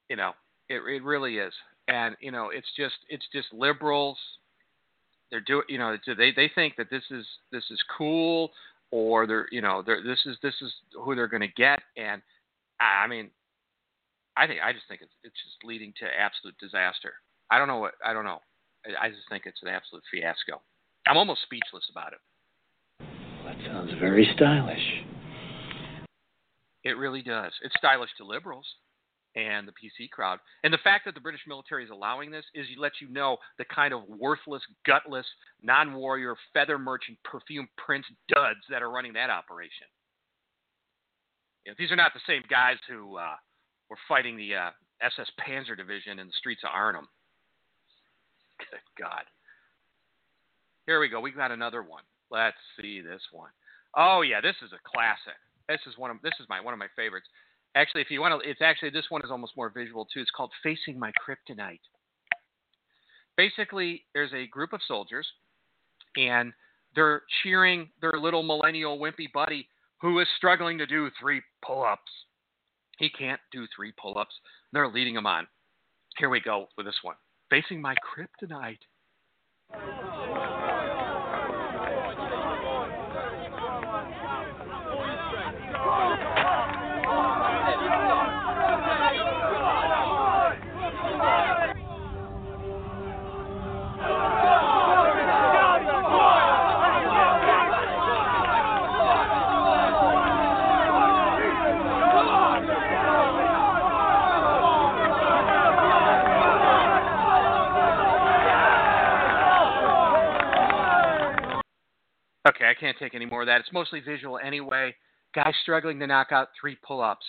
[0.09, 0.31] You know,
[0.69, 1.53] it, it really is
[1.87, 4.17] and you know it's just it's just liberals
[5.29, 8.51] they're doing you know they they think that this is this is cool
[8.91, 12.21] or they're you know they're this is this is who they're going to get and
[12.79, 13.29] I mean
[14.37, 17.13] I think I just think it's it's just leading to absolute disaster.
[17.53, 18.39] I don't know what I don't know.
[18.83, 20.59] I, I just think it's an absolute fiasco.
[21.07, 22.19] I'm almost speechless about it.
[23.45, 25.03] That sounds very stylish.
[26.83, 27.51] It really does.
[27.61, 28.65] It's stylish to liberals
[29.35, 30.39] and the PC crowd.
[30.63, 33.37] And the fact that the British military is allowing this is you let you know
[33.59, 35.25] the kind of worthless, gutless,
[35.61, 39.87] non-warrior, feather merchant, perfume prince duds that are running that operation.
[41.65, 43.35] You know, these are not the same guys who uh,
[43.91, 44.69] were fighting the uh,
[45.03, 47.07] SS Panzer Division in the streets of Arnhem.
[48.71, 49.23] Good God.
[50.85, 51.19] Here we go.
[51.19, 52.03] We got another one.
[52.29, 53.51] Let's see this one.
[53.95, 55.37] Oh yeah, this is a classic.
[55.69, 57.27] This is one of this is my one of my favorites.
[57.75, 60.19] Actually, if you want to, it's actually this one is almost more visual too.
[60.19, 61.79] It's called "Facing My Kryptonite."
[63.37, 65.27] basically, there's a group of soldiers,
[66.15, 66.53] and
[66.95, 69.67] they're cheering their little millennial wimpy buddy
[70.01, 72.11] who is struggling to do three pull ups.
[72.97, 74.33] He can't do three pull ups.
[74.71, 75.47] They're leading him on.
[76.17, 77.15] Here we go with this one.
[77.53, 78.79] Facing my kryptonite.
[112.73, 113.61] I can't take any more of that.
[113.61, 114.95] It's mostly visual anyway.
[115.35, 117.25] Guy struggling to knock out three pull ups.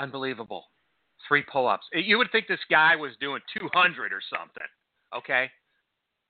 [0.00, 0.64] Unbelievable.
[1.26, 1.86] Three pull ups.
[1.92, 4.68] You would think this guy was doing 200 or something.
[5.16, 5.50] Okay?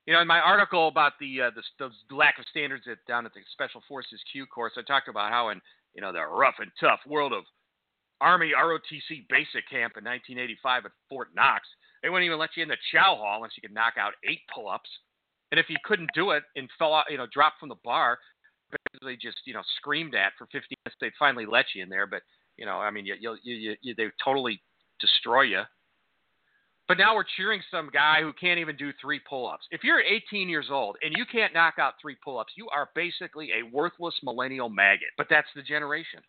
[0.07, 3.27] You know, in my article about the, uh, the, the lack of standards at, down
[3.27, 5.61] at the Special Forces Q course, I talked about how in
[5.95, 7.45] you know the rough and tough world of
[8.21, 11.67] Army ROTC basic camp in 1985 at Fort Knox,
[12.03, 14.41] they wouldn't even let you in the chow hall unless you could knock out eight
[14.55, 14.89] pull-ups.
[15.51, 18.19] And if you couldn't do it and fell out, you know, dropped from the bar,
[18.93, 22.07] basically just you know screamed at for 50 minutes, they'd finally let you in there.
[22.07, 22.23] But
[22.57, 24.61] you know, I mean, you, you, you, you they totally
[25.01, 25.63] destroy you.
[26.89, 29.67] But now we're cheering some guy who can't even do three pull-ups.
[29.71, 33.51] If you're 18 years old and you can't knock out three pull-ups, you are basically
[33.53, 35.11] a worthless millennial maggot.
[35.19, 36.21] But that's the generation.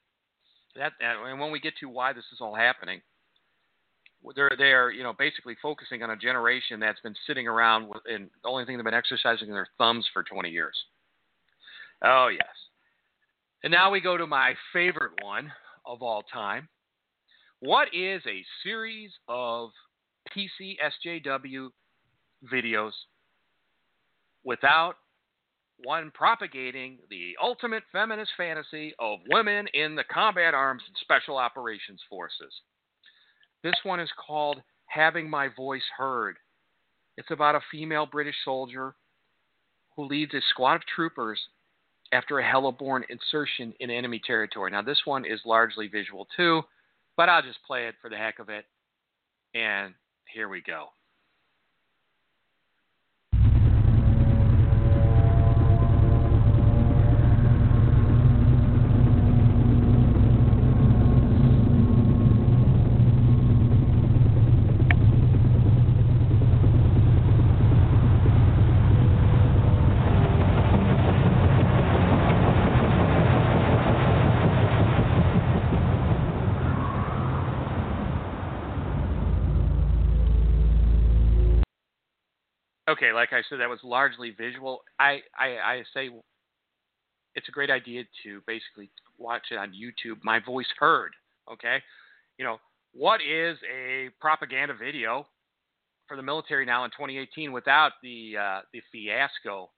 [0.75, 3.01] That and when we get to why this is all happening,
[4.35, 8.29] they're they're you know basically focusing on a generation that's been sitting around with, and
[8.43, 10.75] the only thing they've been exercising their thumbs for 20 years.
[12.03, 12.47] Oh yes.
[13.63, 15.51] And now we go to my favorite one
[15.85, 16.69] of all time.
[17.59, 19.71] What is a series of
[20.35, 21.69] PC SJW
[22.51, 22.91] videos
[24.43, 24.95] without
[25.83, 32.01] one propagating the ultimate feminist fantasy of women in the combat arms and special operations
[32.09, 32.53] forces.
[33.63, 36.37] This one is called Having My Voice Heard.
[37.17, 38.95] It's about a female British soldier
[39.95, 41.39] who leads a squad of troopers
[42.13, 44.71] after a heliborne insertion in enemy territory.
[44.71, 46.61] Now, this one is largely visual too,
[47.17, 48.65] but I'll just play it for the heck of it.
[49.53, 49.93] And
[50.33, 50.87] here we go.
[82.89, 84.81] Okay, like I said, that was largely visual.
[84.99, 86.09] I, I, I say
[87.35, 90.17] it's a great idea to basically watch it on YouTube.
[90.23, 91.11] My voice heard.
[91.51, 91.77] Okay,
[92.37, 92.59] you know
[92.93, 95.25] what is a propaganda video
[96.07, 99.69] for the military now in 2018 without the uh, the fiasco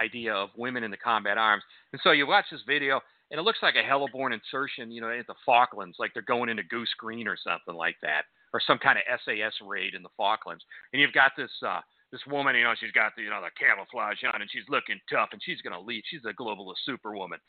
[0.00, 1.62] idea of women in the combat arms?
[1.92, 3.00] And so you watch this video,
[3.30, 6.48] and it looks like a heliborne insertion, you know, at the Falklands, like they're going
[6.48, 10.08] into Goose Green or something like that, or some kind of SAS raid in the
[10.16, 10.64] Falklands.
[10.92, 11.50] And you've got this.
[11.64, 11.80] Uh,
[12.12, 15.00] this woman, you know, she's got the you know the camouflage on and she's looking
[15.10, 16.02] tough and she's gonna lead.
[16.06, 17.40] She's a globalist superwoman.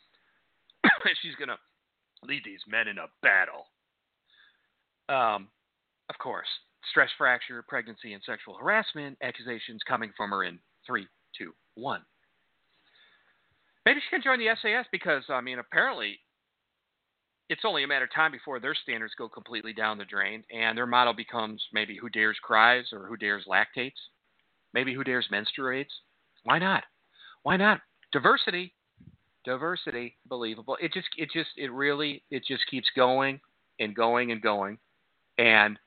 [1.22, 1.58] she's gonna
[2.24, 3.70] lead these men in a battle.
[5.10, 5.48] Um,
[6.10, 6.48] of course,
[6.90, 12.02] stress fracture, pregnancy, and sexual harassment accusations coming from her in three, two, one.
[13.86, 16.20] Maybe she can join the SAS because I mean, apparently,
[17.50, 20.78] it's only a matter of time before their standards go completely down the drain, and
[20.78, 23.92] their motto becomes maybe "Who dares cries" or "Who dares lactates."
[24.74, 25.92] Maybe Who Dares menstruates?
[26.44, 26.84] Why not?
[27.44, 27.82] Why not?
[28.12, 28.74] Diversity,
[29.44, 30.78] diversity, believable.
[30.82, 33.40] It just, it just, it really, it just keeps going
[33.80, 34.78] and going and going,
[35.38, 35.78] and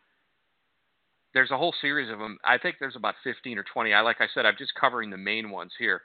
[1.35, 2.39] there's a whole series of them.
[2.45, 3.93] I think there's about 15 or 20.
[3.95, 6.03] I, like I said, I'm just covering the main ones here.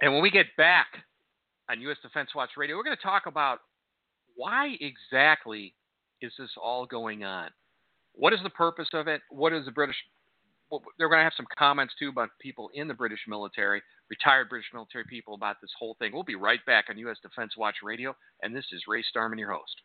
[0.00, 0.86] And when we get back
[1.70, 1.96] on U.S.
[2.02, 3.58] Defense Watch Radio, we're going to talk about
[4.36, 5.74] why exactly
[6.20, 7.50] is this all going on?
[8.14, 9.20] What is the purpose of it?
[9.30, 9.96] What is the British
[10.96, 14.68] they're going to have some comments too about people in the British military, retired British
[14.72, 16.12] military people about this whole thing.
[16.12, 17.18] We'll be right back on U.S.
[17.22, 19.82] Defense Watch Radio, and this is Ray Starmann, your host.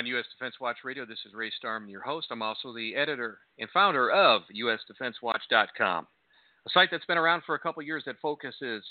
[0.00, 0.24] On U.S.
[0.32, 1.04] Defense Watch Radio.
[1.04, 2.28] This is Ray Starmann, your host.
[2.30, 7.58] I'm also the editor and founder of USDefenseWatch.com, a site that's been around for a
[7.58, 8.82] couple years that focuses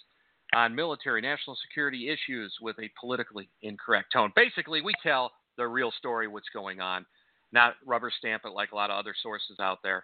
[0.53, 4.31] on military, national security issues with a politically incorrect tone.
[4.35, 7.07] Basically, we tell the real story, what's going on,
[7.51, 10.03] not rubber stamp it like a lot of other sources out there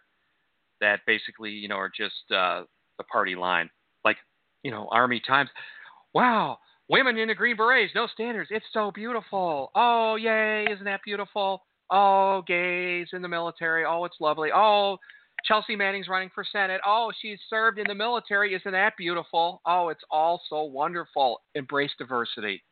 [0.81, 2.63] that basically, you know, are just uh,
[2.97, 3.69] the party line.
[4.03, 4.17] Like,
[4.63, 5.51] you know, Army Times.
[6.15, 6.57] Wow,
[6.89, 8.49] women in the Green Berets, no standards.
[8.51, 9.71] It's so beautiful.
[9.75, 11.63] Oh, yay, isn't that beautiful?
[11.89, 13.85] Oh, gays in the military.
[13.85, 14.49] Oh, it's lovely.
[14.53, 14.97] Oh,
[15.45, 16.81] Chelsea Manning's running for Senate.
[16.85, 18.55] Oh, she's served in the military.
[18.55, 19.61] Isn't that beautiful?
[19.65, 21.41] Oh, it's all so wonderful.
[21.53, 22.63] Embrace diversity.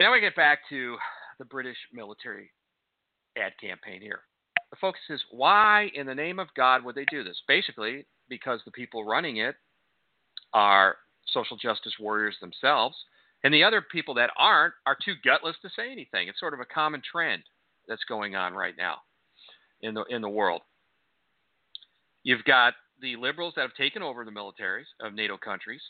[0.00, 0.96] Now we get back to
[1.38, 2.50] the British military
[3.36, 4.20] ad campaign here.
[4.70, 7.40] The focus is why, in the name of God, would they do this?
[7.48, 9.56] Basically, because the people running it
[10.52, 10.96] are
[11.32, 12.96] social justice warriors themselves,
[13.44, 16.28] and the other people that aren't are too gutless to say anything.
[16.28, 17.42] It's sort of a common trend
[17.86, 18.96] that's going on right now
[19.82, 20.62] in the in the world.
[22.22, 25.82] You've got the liberals that have taken over the militaries of NATO countries,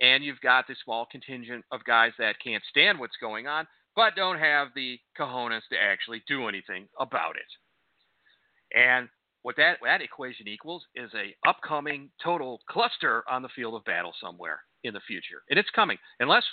[0.00, 4.16] and you've got the small contingent of guys that can't stand what's going on, but
[4.16, 8.76] don't have the cojones to actually do anything about it.
[8.76, 9.08] And
[9.42, 14.12] what that, that equation equals is a upcoming total cluster on the field of battle
[14.20, 15.42] somewhere in the future.
[15.50, 15.98] And it's coming.
[16.20, 16.44] Unless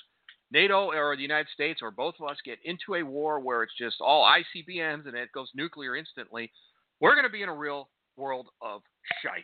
[0.51, 3.78] NATO or the United States or both of us get into a war where it's
[3.78, 6.51] just all ICBMs and it goes nuclear instantly,
[6.99, 8.82] we're going to be in a real world of
[9.21, 9.43] shite.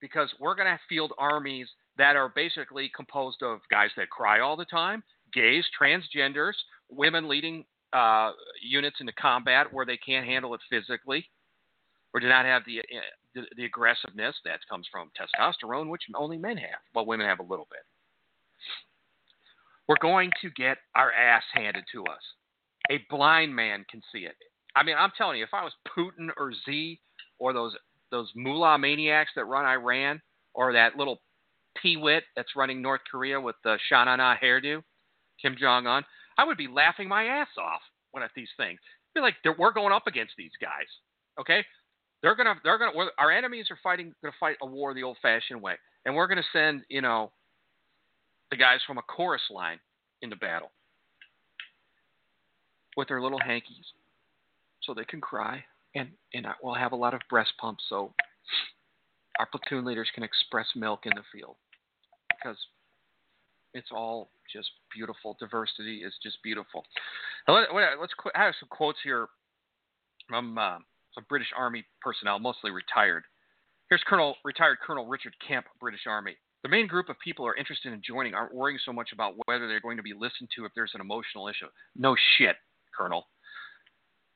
[0.00, 4.56] Because we're going to field armies that are basically composed of guys that cry all
[4.56, 6.54] the time, gays, transgenders,
[6.90, 8.32] women leading uh,
[8.62, 11.28] units into combat where they can't handle it physically
[12.14, 12.82] or do not have the, uh,
[13.34, 16.80] the, the aggressiveness that comes from testosterone, which only men have.
[16.94, 17.80] Well, women have a little bit.
[19.88, 22.22] We're going to get our ass handed to us.
[22.90, 24.36] A blind man can see it.
[24.74, 27.00] I mean, I'm telling you, if I was Putin or Xi
[27.38, 27.74] or those
[28.10, 30.20] those mullah maniacs that run Iran
[30.54, 31.20] or that little
[31.80, 34.82] peewit that's running North Korea with the Sha Na Na hairdo,
[35.40, 36.04] Kim Jong Un,
[36.38, 37.80] I would be laughing my ass off
[38.12, 38.78] when at these things.
[38.82, 40.86] I'd be like, we're going up against these guys.
[41.40, 41.64] Okay,
[42.22, 45.74] they're gonna they're gonna our enemies are fighting gonna fight a war the old-fashioned way,
[46.04, 47.32] and we're gonna send you know
[48.50, 49.78] the guys from a chorus line
[50.22, 50.70] into battle
[52.96, 53.86] with their little hankies,
[54.82, 55.64] so they can cry,
[55.94, 58.14] and and we'll have a lot of breast pumps so
[59.38, 61.56] our platoon leaders can express milk in the field
[62.28, 62.56] because
[63.74, 65.36] it's all just beautiful.
[65.40, 66.84] Diversity is just beautiful.
[67.48, 69.28] Let, us I have some quotes here
[70.28, 70.78] from uh,
[71.14, 73.24] some British Army personnel, mostly retired.
[73.88, 76.36] Here's Colonel retired Colonel Richard Kemp, British Army.
[76.62, 79.66] The main group of people are interested in joining aren't worrying so much about whether
[79.66, 81.66] they're going to be listened to if there's an emotional issue.
[81.96, 82.56] No shit,
[82.96, 83.26] Colonel.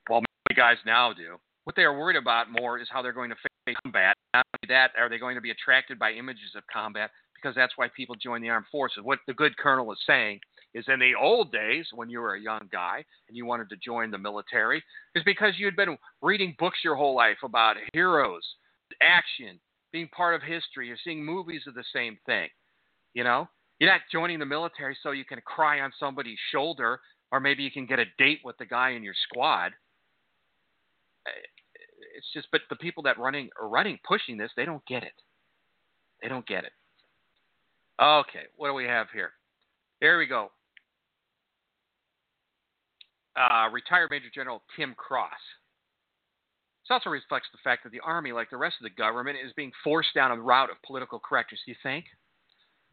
[0.09, 1.37] Well, many guys now do.
[1.63, 4.15] What they are worried about more is how they're going to face combat.
[4.33, 7.11] Not only that, are they going to be attracted by images of combat?
[7.33, 8.99] Because that's why people join the armed forces.
[9.03, 10.39] What the good colonel is saying
[10.73, 13.77] is in the old days when you were a young guy and you wanted to
[13.77, 14.83] join the military
[15.15, 18.43] is because you had been reading books your whole life about heroes,
[19.01, 19.59] action,
[19.91, 22.49] being part of history, you're seeing movies of the same thing.
[23.13, 23.47] You know?
[23.79, 26.99] You're not joining the military so you can cry on somebody's shoulder
[27.31, 29.71] or maybe you can get a date with the guy in your squad.
[32.15, 35.13] It's just but the people that running are running pushing this, they don't get it.
[36.21, 36.71] They don't get it.
[38.01, 39.31] Okay, what do we have here?
[40.01, 40.51] There we go
[43.37, 45.39] uh, retired Major General Tim Cross.
[46.83, 49.51] This also reflects the fact that the Army, like the rest of the government, is
[49.53, 52.05] being forced down a route of political correctness, you think?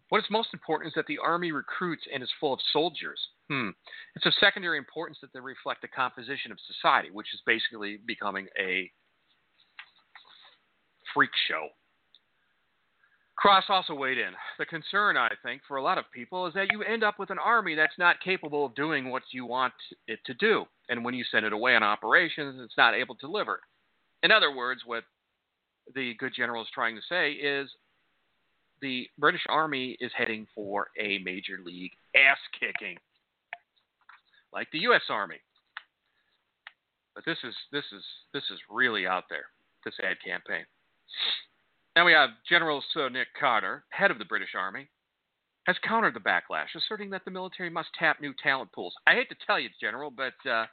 [0.09, 3.21] What is most important is that the Army recruits and is full of soldiers.
[3.49, 3.71] Hmm.
[4.17, 8.47] It's of secondary importance that they reflect the composition of society, which is basically becoming
[8.59, 8.91] a
[11.15, 11.69] freak show.
[13.45, 14.33] Cross also weighed in.
[14.59, 17.29] The concern, I think, for a lot of people is that you end up with
[17.29, 19.75] an army that's not capable of doing what you want
[20.09, 20.65] it to do.
[20.89, 23.61] And when you send it away on operations, it's not able to deliver.
[24.23, 25.05] In other words, what
[25.95, 27.69] the good general is trying to say is
[28.81, 32.97] the British Army is heading for a major league ass kicking,
[34.55, 35.03] like the U.S.
[35.11, 35.43] Army.
[37.15, 39.45] But this is this is this is really out there.
[39.85, 40.65] This ad campaign.
[41.97, 44.89] Now we have General Sir Nick Carter, head of the British Army,
[45.67, 48.95] has countered the backlash, asserting that the military must tap new talent pools.
[49.07, 50.67] I hate to tell you, General, but uh,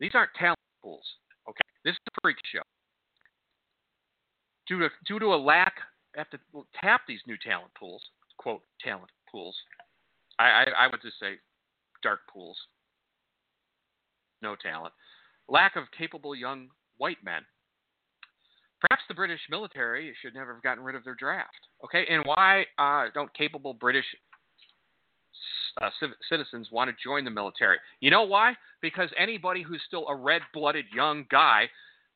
[0.00, 1.04] these aren't talent pools.
[1.48, 2.62] Okay, this is a freak show.
[4.66, 5.74] Due to due to a lack,
[6.16, 6.38] have to
[6.80, 8.02] tap these new talent pools.
[8.38, 9.56] Quote talent pools.
[10.38, 11.34] I, I, I would just say
[12.02, 12.56] dark pools.
[14.40, 14.94] no talent,
[15.48, 17.42] lack of capable young white men.
[18.82, 21.68] Perhaps the British military should never have gotten rid of their draft.
[21.84, 24.04] Okay, and why uh, don't capable British
[25.80, 25.88] uh,
[26.28, 27.76] citizens want to join the military?
[28.00, 28.54] You know why?
[28.80, 31.68] Because anybody who's still a red-blooded young guy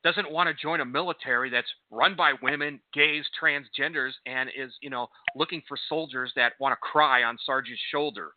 [0.03, 4.89] doesn't want to join a military that's run by women, gays, transgenders, and is you
[4.89, 8.31] know looking for soldiers that want to cry on Sarge's shoulder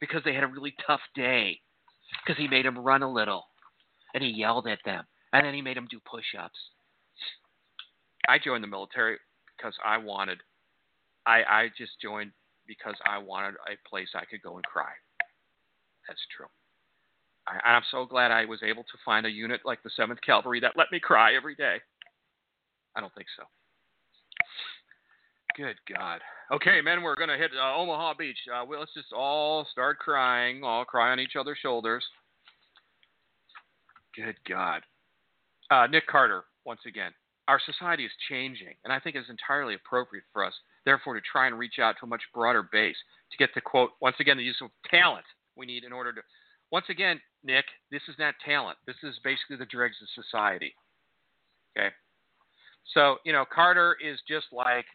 [0.00, 1.60] because they had a really tough day
[2.24, 3.44] because he made them run a little
[4.14, 6.58] and he yelled at them and then he made them do push-ups.
[8.28, 9.18] I joined the military
[9.56, 10.38] because I wanted.
[11.26, 12.32] I I just joined
[12.66, 14.92] because I wanted a place I could go and cry.
[16.08, 16.46] That's true.
[17.46, 20.60] I, I'm so glad I was able to find a unit like the 7th Cavalry
[20.60, 21.78] that let me cry every day.
[22.96, 23.44] I don't think so.
[25.56, 26.20] Good God.
[26.50, 28.38] Okay, men, we're going to hit uh, Omaha Beach.
[28.52, 32.04] Uh, let's just all start crying, all cry on each other's shoulders.
[34.16, 34.82] Good God.
[35.70, 37.12] Uh, Nick Carter, once again.
[37.48, 41.48] Our society is changing, and I think it's entirely appropriate for us, therefore, to try
[41.48, 42.96] and reach out to a much broader base
[43.32, 45.24] to get the quote, once again, the use of talent
[45.56, 46.20] we need in order to.
[46.70, 48.78] Once again, Nick, this is not talent.
[48.86, 50.74] This is basically the dregs of society.
[51.76, 51.88] Okay?
[52.94, 54.86] So, you know, Carter is just like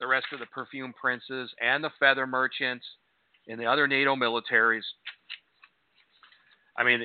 [0.00, 2.84] the rest of the perfume princes and the feather merchants
[3.48, 4.82] and the other NATO militaries.
[6.76, 7.02] I mean,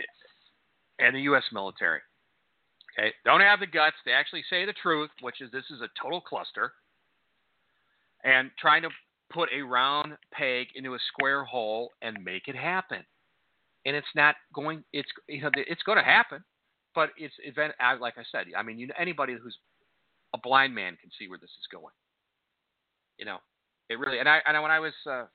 [1.00, 1.44] and the U.S.
[1.52, 2.00] military.
[3.26, 6.22] Don't have the guts to actually say the truth, which is this is a total
[6.22, 6.74] cluster,
[8.24, 8.89] and trying to
[9.32, 13.04] put a round peg into a square hole and make it happen.
[13.86, 14.84] And it's not going.
[14.93, 16.43] It's you know it's going to happen,
[16.95, 18.48] but it's event like I said.
[18.58, 19.58] I mean, you know, anybody who's
[20.34, 21.93] a blind man can see where this is going.
[23.18, 23.38] You know,
[23.89, 24.20] it really.
[24.20, 25.26] And I and when I was uh,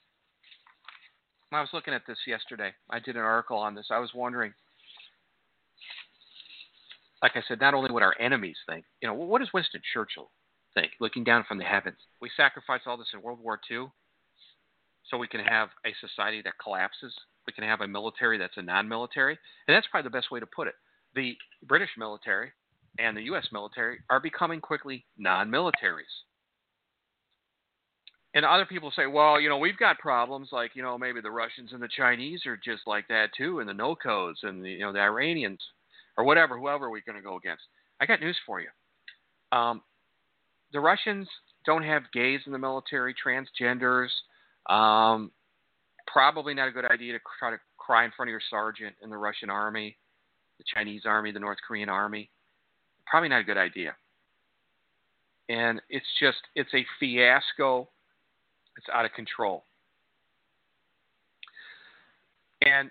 [1.48, 3.86] when I was looking at this yesterday, I did an article on this.
[3.90, 4.52] I was wondering
[7.22, 10.30] like I said, not only what our enemies think, you know, what does Winston Churchill
[10.74, 11.98] think, looking down from the heavens?
[12.20, 13.86] We sacrificed all this in World War II
[15.08, 17.14] so we can have a society that collapses.
[17.46, 19.38] We can have a military that's a non military.
[19.68, 20.74] And that's probably the best way to put it.
[21.14, 22.50] The British military
[22.98, 23.46] and the U.S.
[23.52, 26.12] military are becoming quickly non militaries.
[28.34, 31.30] And other people say, well, you know, we've got problems like, you know, maybe the
[31.30, 34.80] Russians and the Chinese are just like that too, and the NOCOs and the, you
[34.80, 35.60] know, the Iranians
[36.16, 37.62] or whatever, whoever we're going to go against.
[38.00, 38.68] I got news for you.
[39.56, 39.82] Um,
[40.72, 41.28] the Russians
[41.64, 44.08] don't have gays in the military, transgenders.
[44.68, 45.30] Um,
[46.06, 49.10] probably not a good idea to try to cry in front of your sergeant in
[49.10, 49.96] the Russian army,
[50.58, 52.30] the Chinese army, the North Korean army.
[53.06, 53.94] Probably not a good idea.
[55.48, 57.88] And it's just, it's a fiasco.
[58.76, 59.64] It's out of control.
[62.64, 62.90] And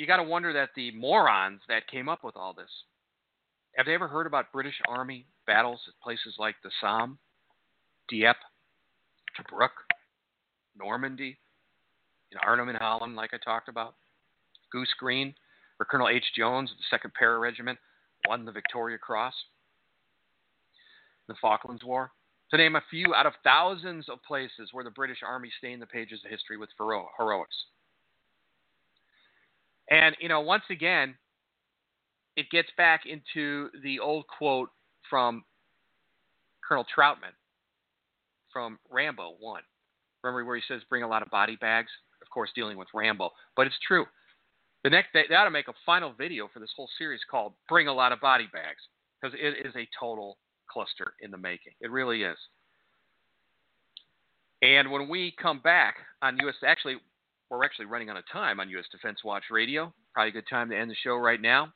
[0.00, 2.70] you got to wonder that the morons that came up with all this
[3.76, 7.18] have they ever heard about British Army battles at places like the Somme,
[8.08, 8.38] Dieppe,
[9.36, 9.68] Tobruk,
[10.76, 11.36] Normandy,
[12.32, 13.94] in Arnhem in Holland, like I talked about,
[14.72, 15.34] Goose Green,
[15.76, 16.24] where Colonel H.
[16.34, 17.78] Jones of the 2nd Para Regiment
[18.26, 19.34] won the Victoria Cross,
[21.28, 22.10] the Falklands War,
[22.50, 25.86] to name a few out of thousands of places where the British Army stained the
[25.86, 27.56] pages of history with heroics.
[29.90, 31.14] And, you know, once again,
[32.36, 34.70] it gets back into the old quote
[35.08, 35.44] from
[36.66, 37.34] Colonel Trautman
[38.52, 39.62] from Rambo 1.
[40.22, 41.90] Remember where he says, bring a lot of body bags?
[42.22, 43.30] Of course, dealing with Rambo.
[43.56, 44.06] But it's true.
[44.84, 47.52] The next, they, they ought to make a final video for this whole series called
[47.68, 48.80] Bring a Lot of Body Bags
[49.20, 50.38] because it is a total
[50.70, 51.72] cluster in the making.
[51.80, 52.38] It really is.
[54.62, 56.96] And when we come back on US, actually,
[57.50, 58.86] we're actually running out of time on U.S.
[58.92, 59.92] Defense Watch Radio.
[60.14, 61.72] Probably a good time to end the show right now.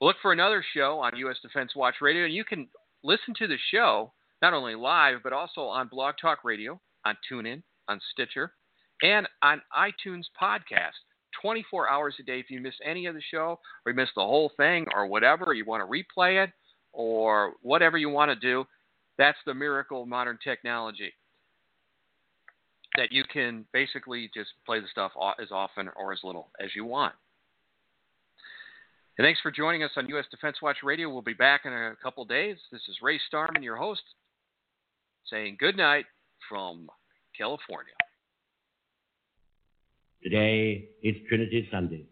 [0.00, 1.36] Look for another show on U.S.
[1.40, 2.68] Defense Watch Radio, and you can
[3.04, 4.12] listen to the show
[4.42, 8.52] not only live but also on Blog Talk Radio, on TuneIn, on Stitcher,
[9.02, 10.92] and on iTunes Podcast.
[11.42, 12.38] 24 hours a day.
[12.38, 15.52] If you miss any of the show, or you miss the whole thing, or whatever,
[15.52, 16.50] you want to replay it,
[16.92, 18.64] or whatever you want to do,
[19.18, 21.12] that's the miracle of modern technology
[22.96, 26.84] that you can basically just play the stuff as often or as little as you
[26.84, 27.14] want.
[29.18, 30.24] And thanks for joining us on U.S.
[30.30, 31.08] Defense Watch Radio.
[31.08, 32.56] We'll be back in a couple days.
[32.72, 34.02] This is Ray Starmann, your host,
[35.30, 36.04] saying good night
[36.48, 36.88] from
[37.36, 37.92] California.
[40.22, 42.06] Today is Trinity Sunday.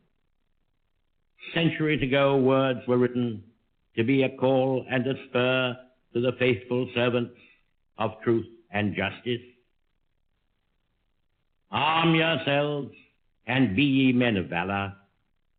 [1.54, 3.42] Centuries ago, words were written
[3.96, 5.76] to be a call and a spur
[6.14, 7.34] to the faithful servants
[7.98, 9.40] of truth and justice.
[11.72, 12.92] Arm yourselves
[13.46, 14.92] and be ye men of valor,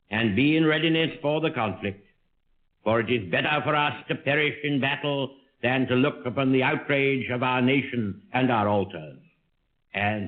[0.10, 2.06] and be in readiness for the conflict.
[2.84, 6.64] For it is better for us to perish in battle than to look upon the
[6.64, 9.20] outrage of our nation and our altars.
[9.94, 10.24] As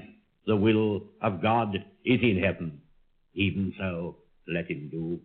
[0.48, 2.82] the will of God is in heaven,
[3.34, 4.18] even so
[4.48, 5.20] let him do.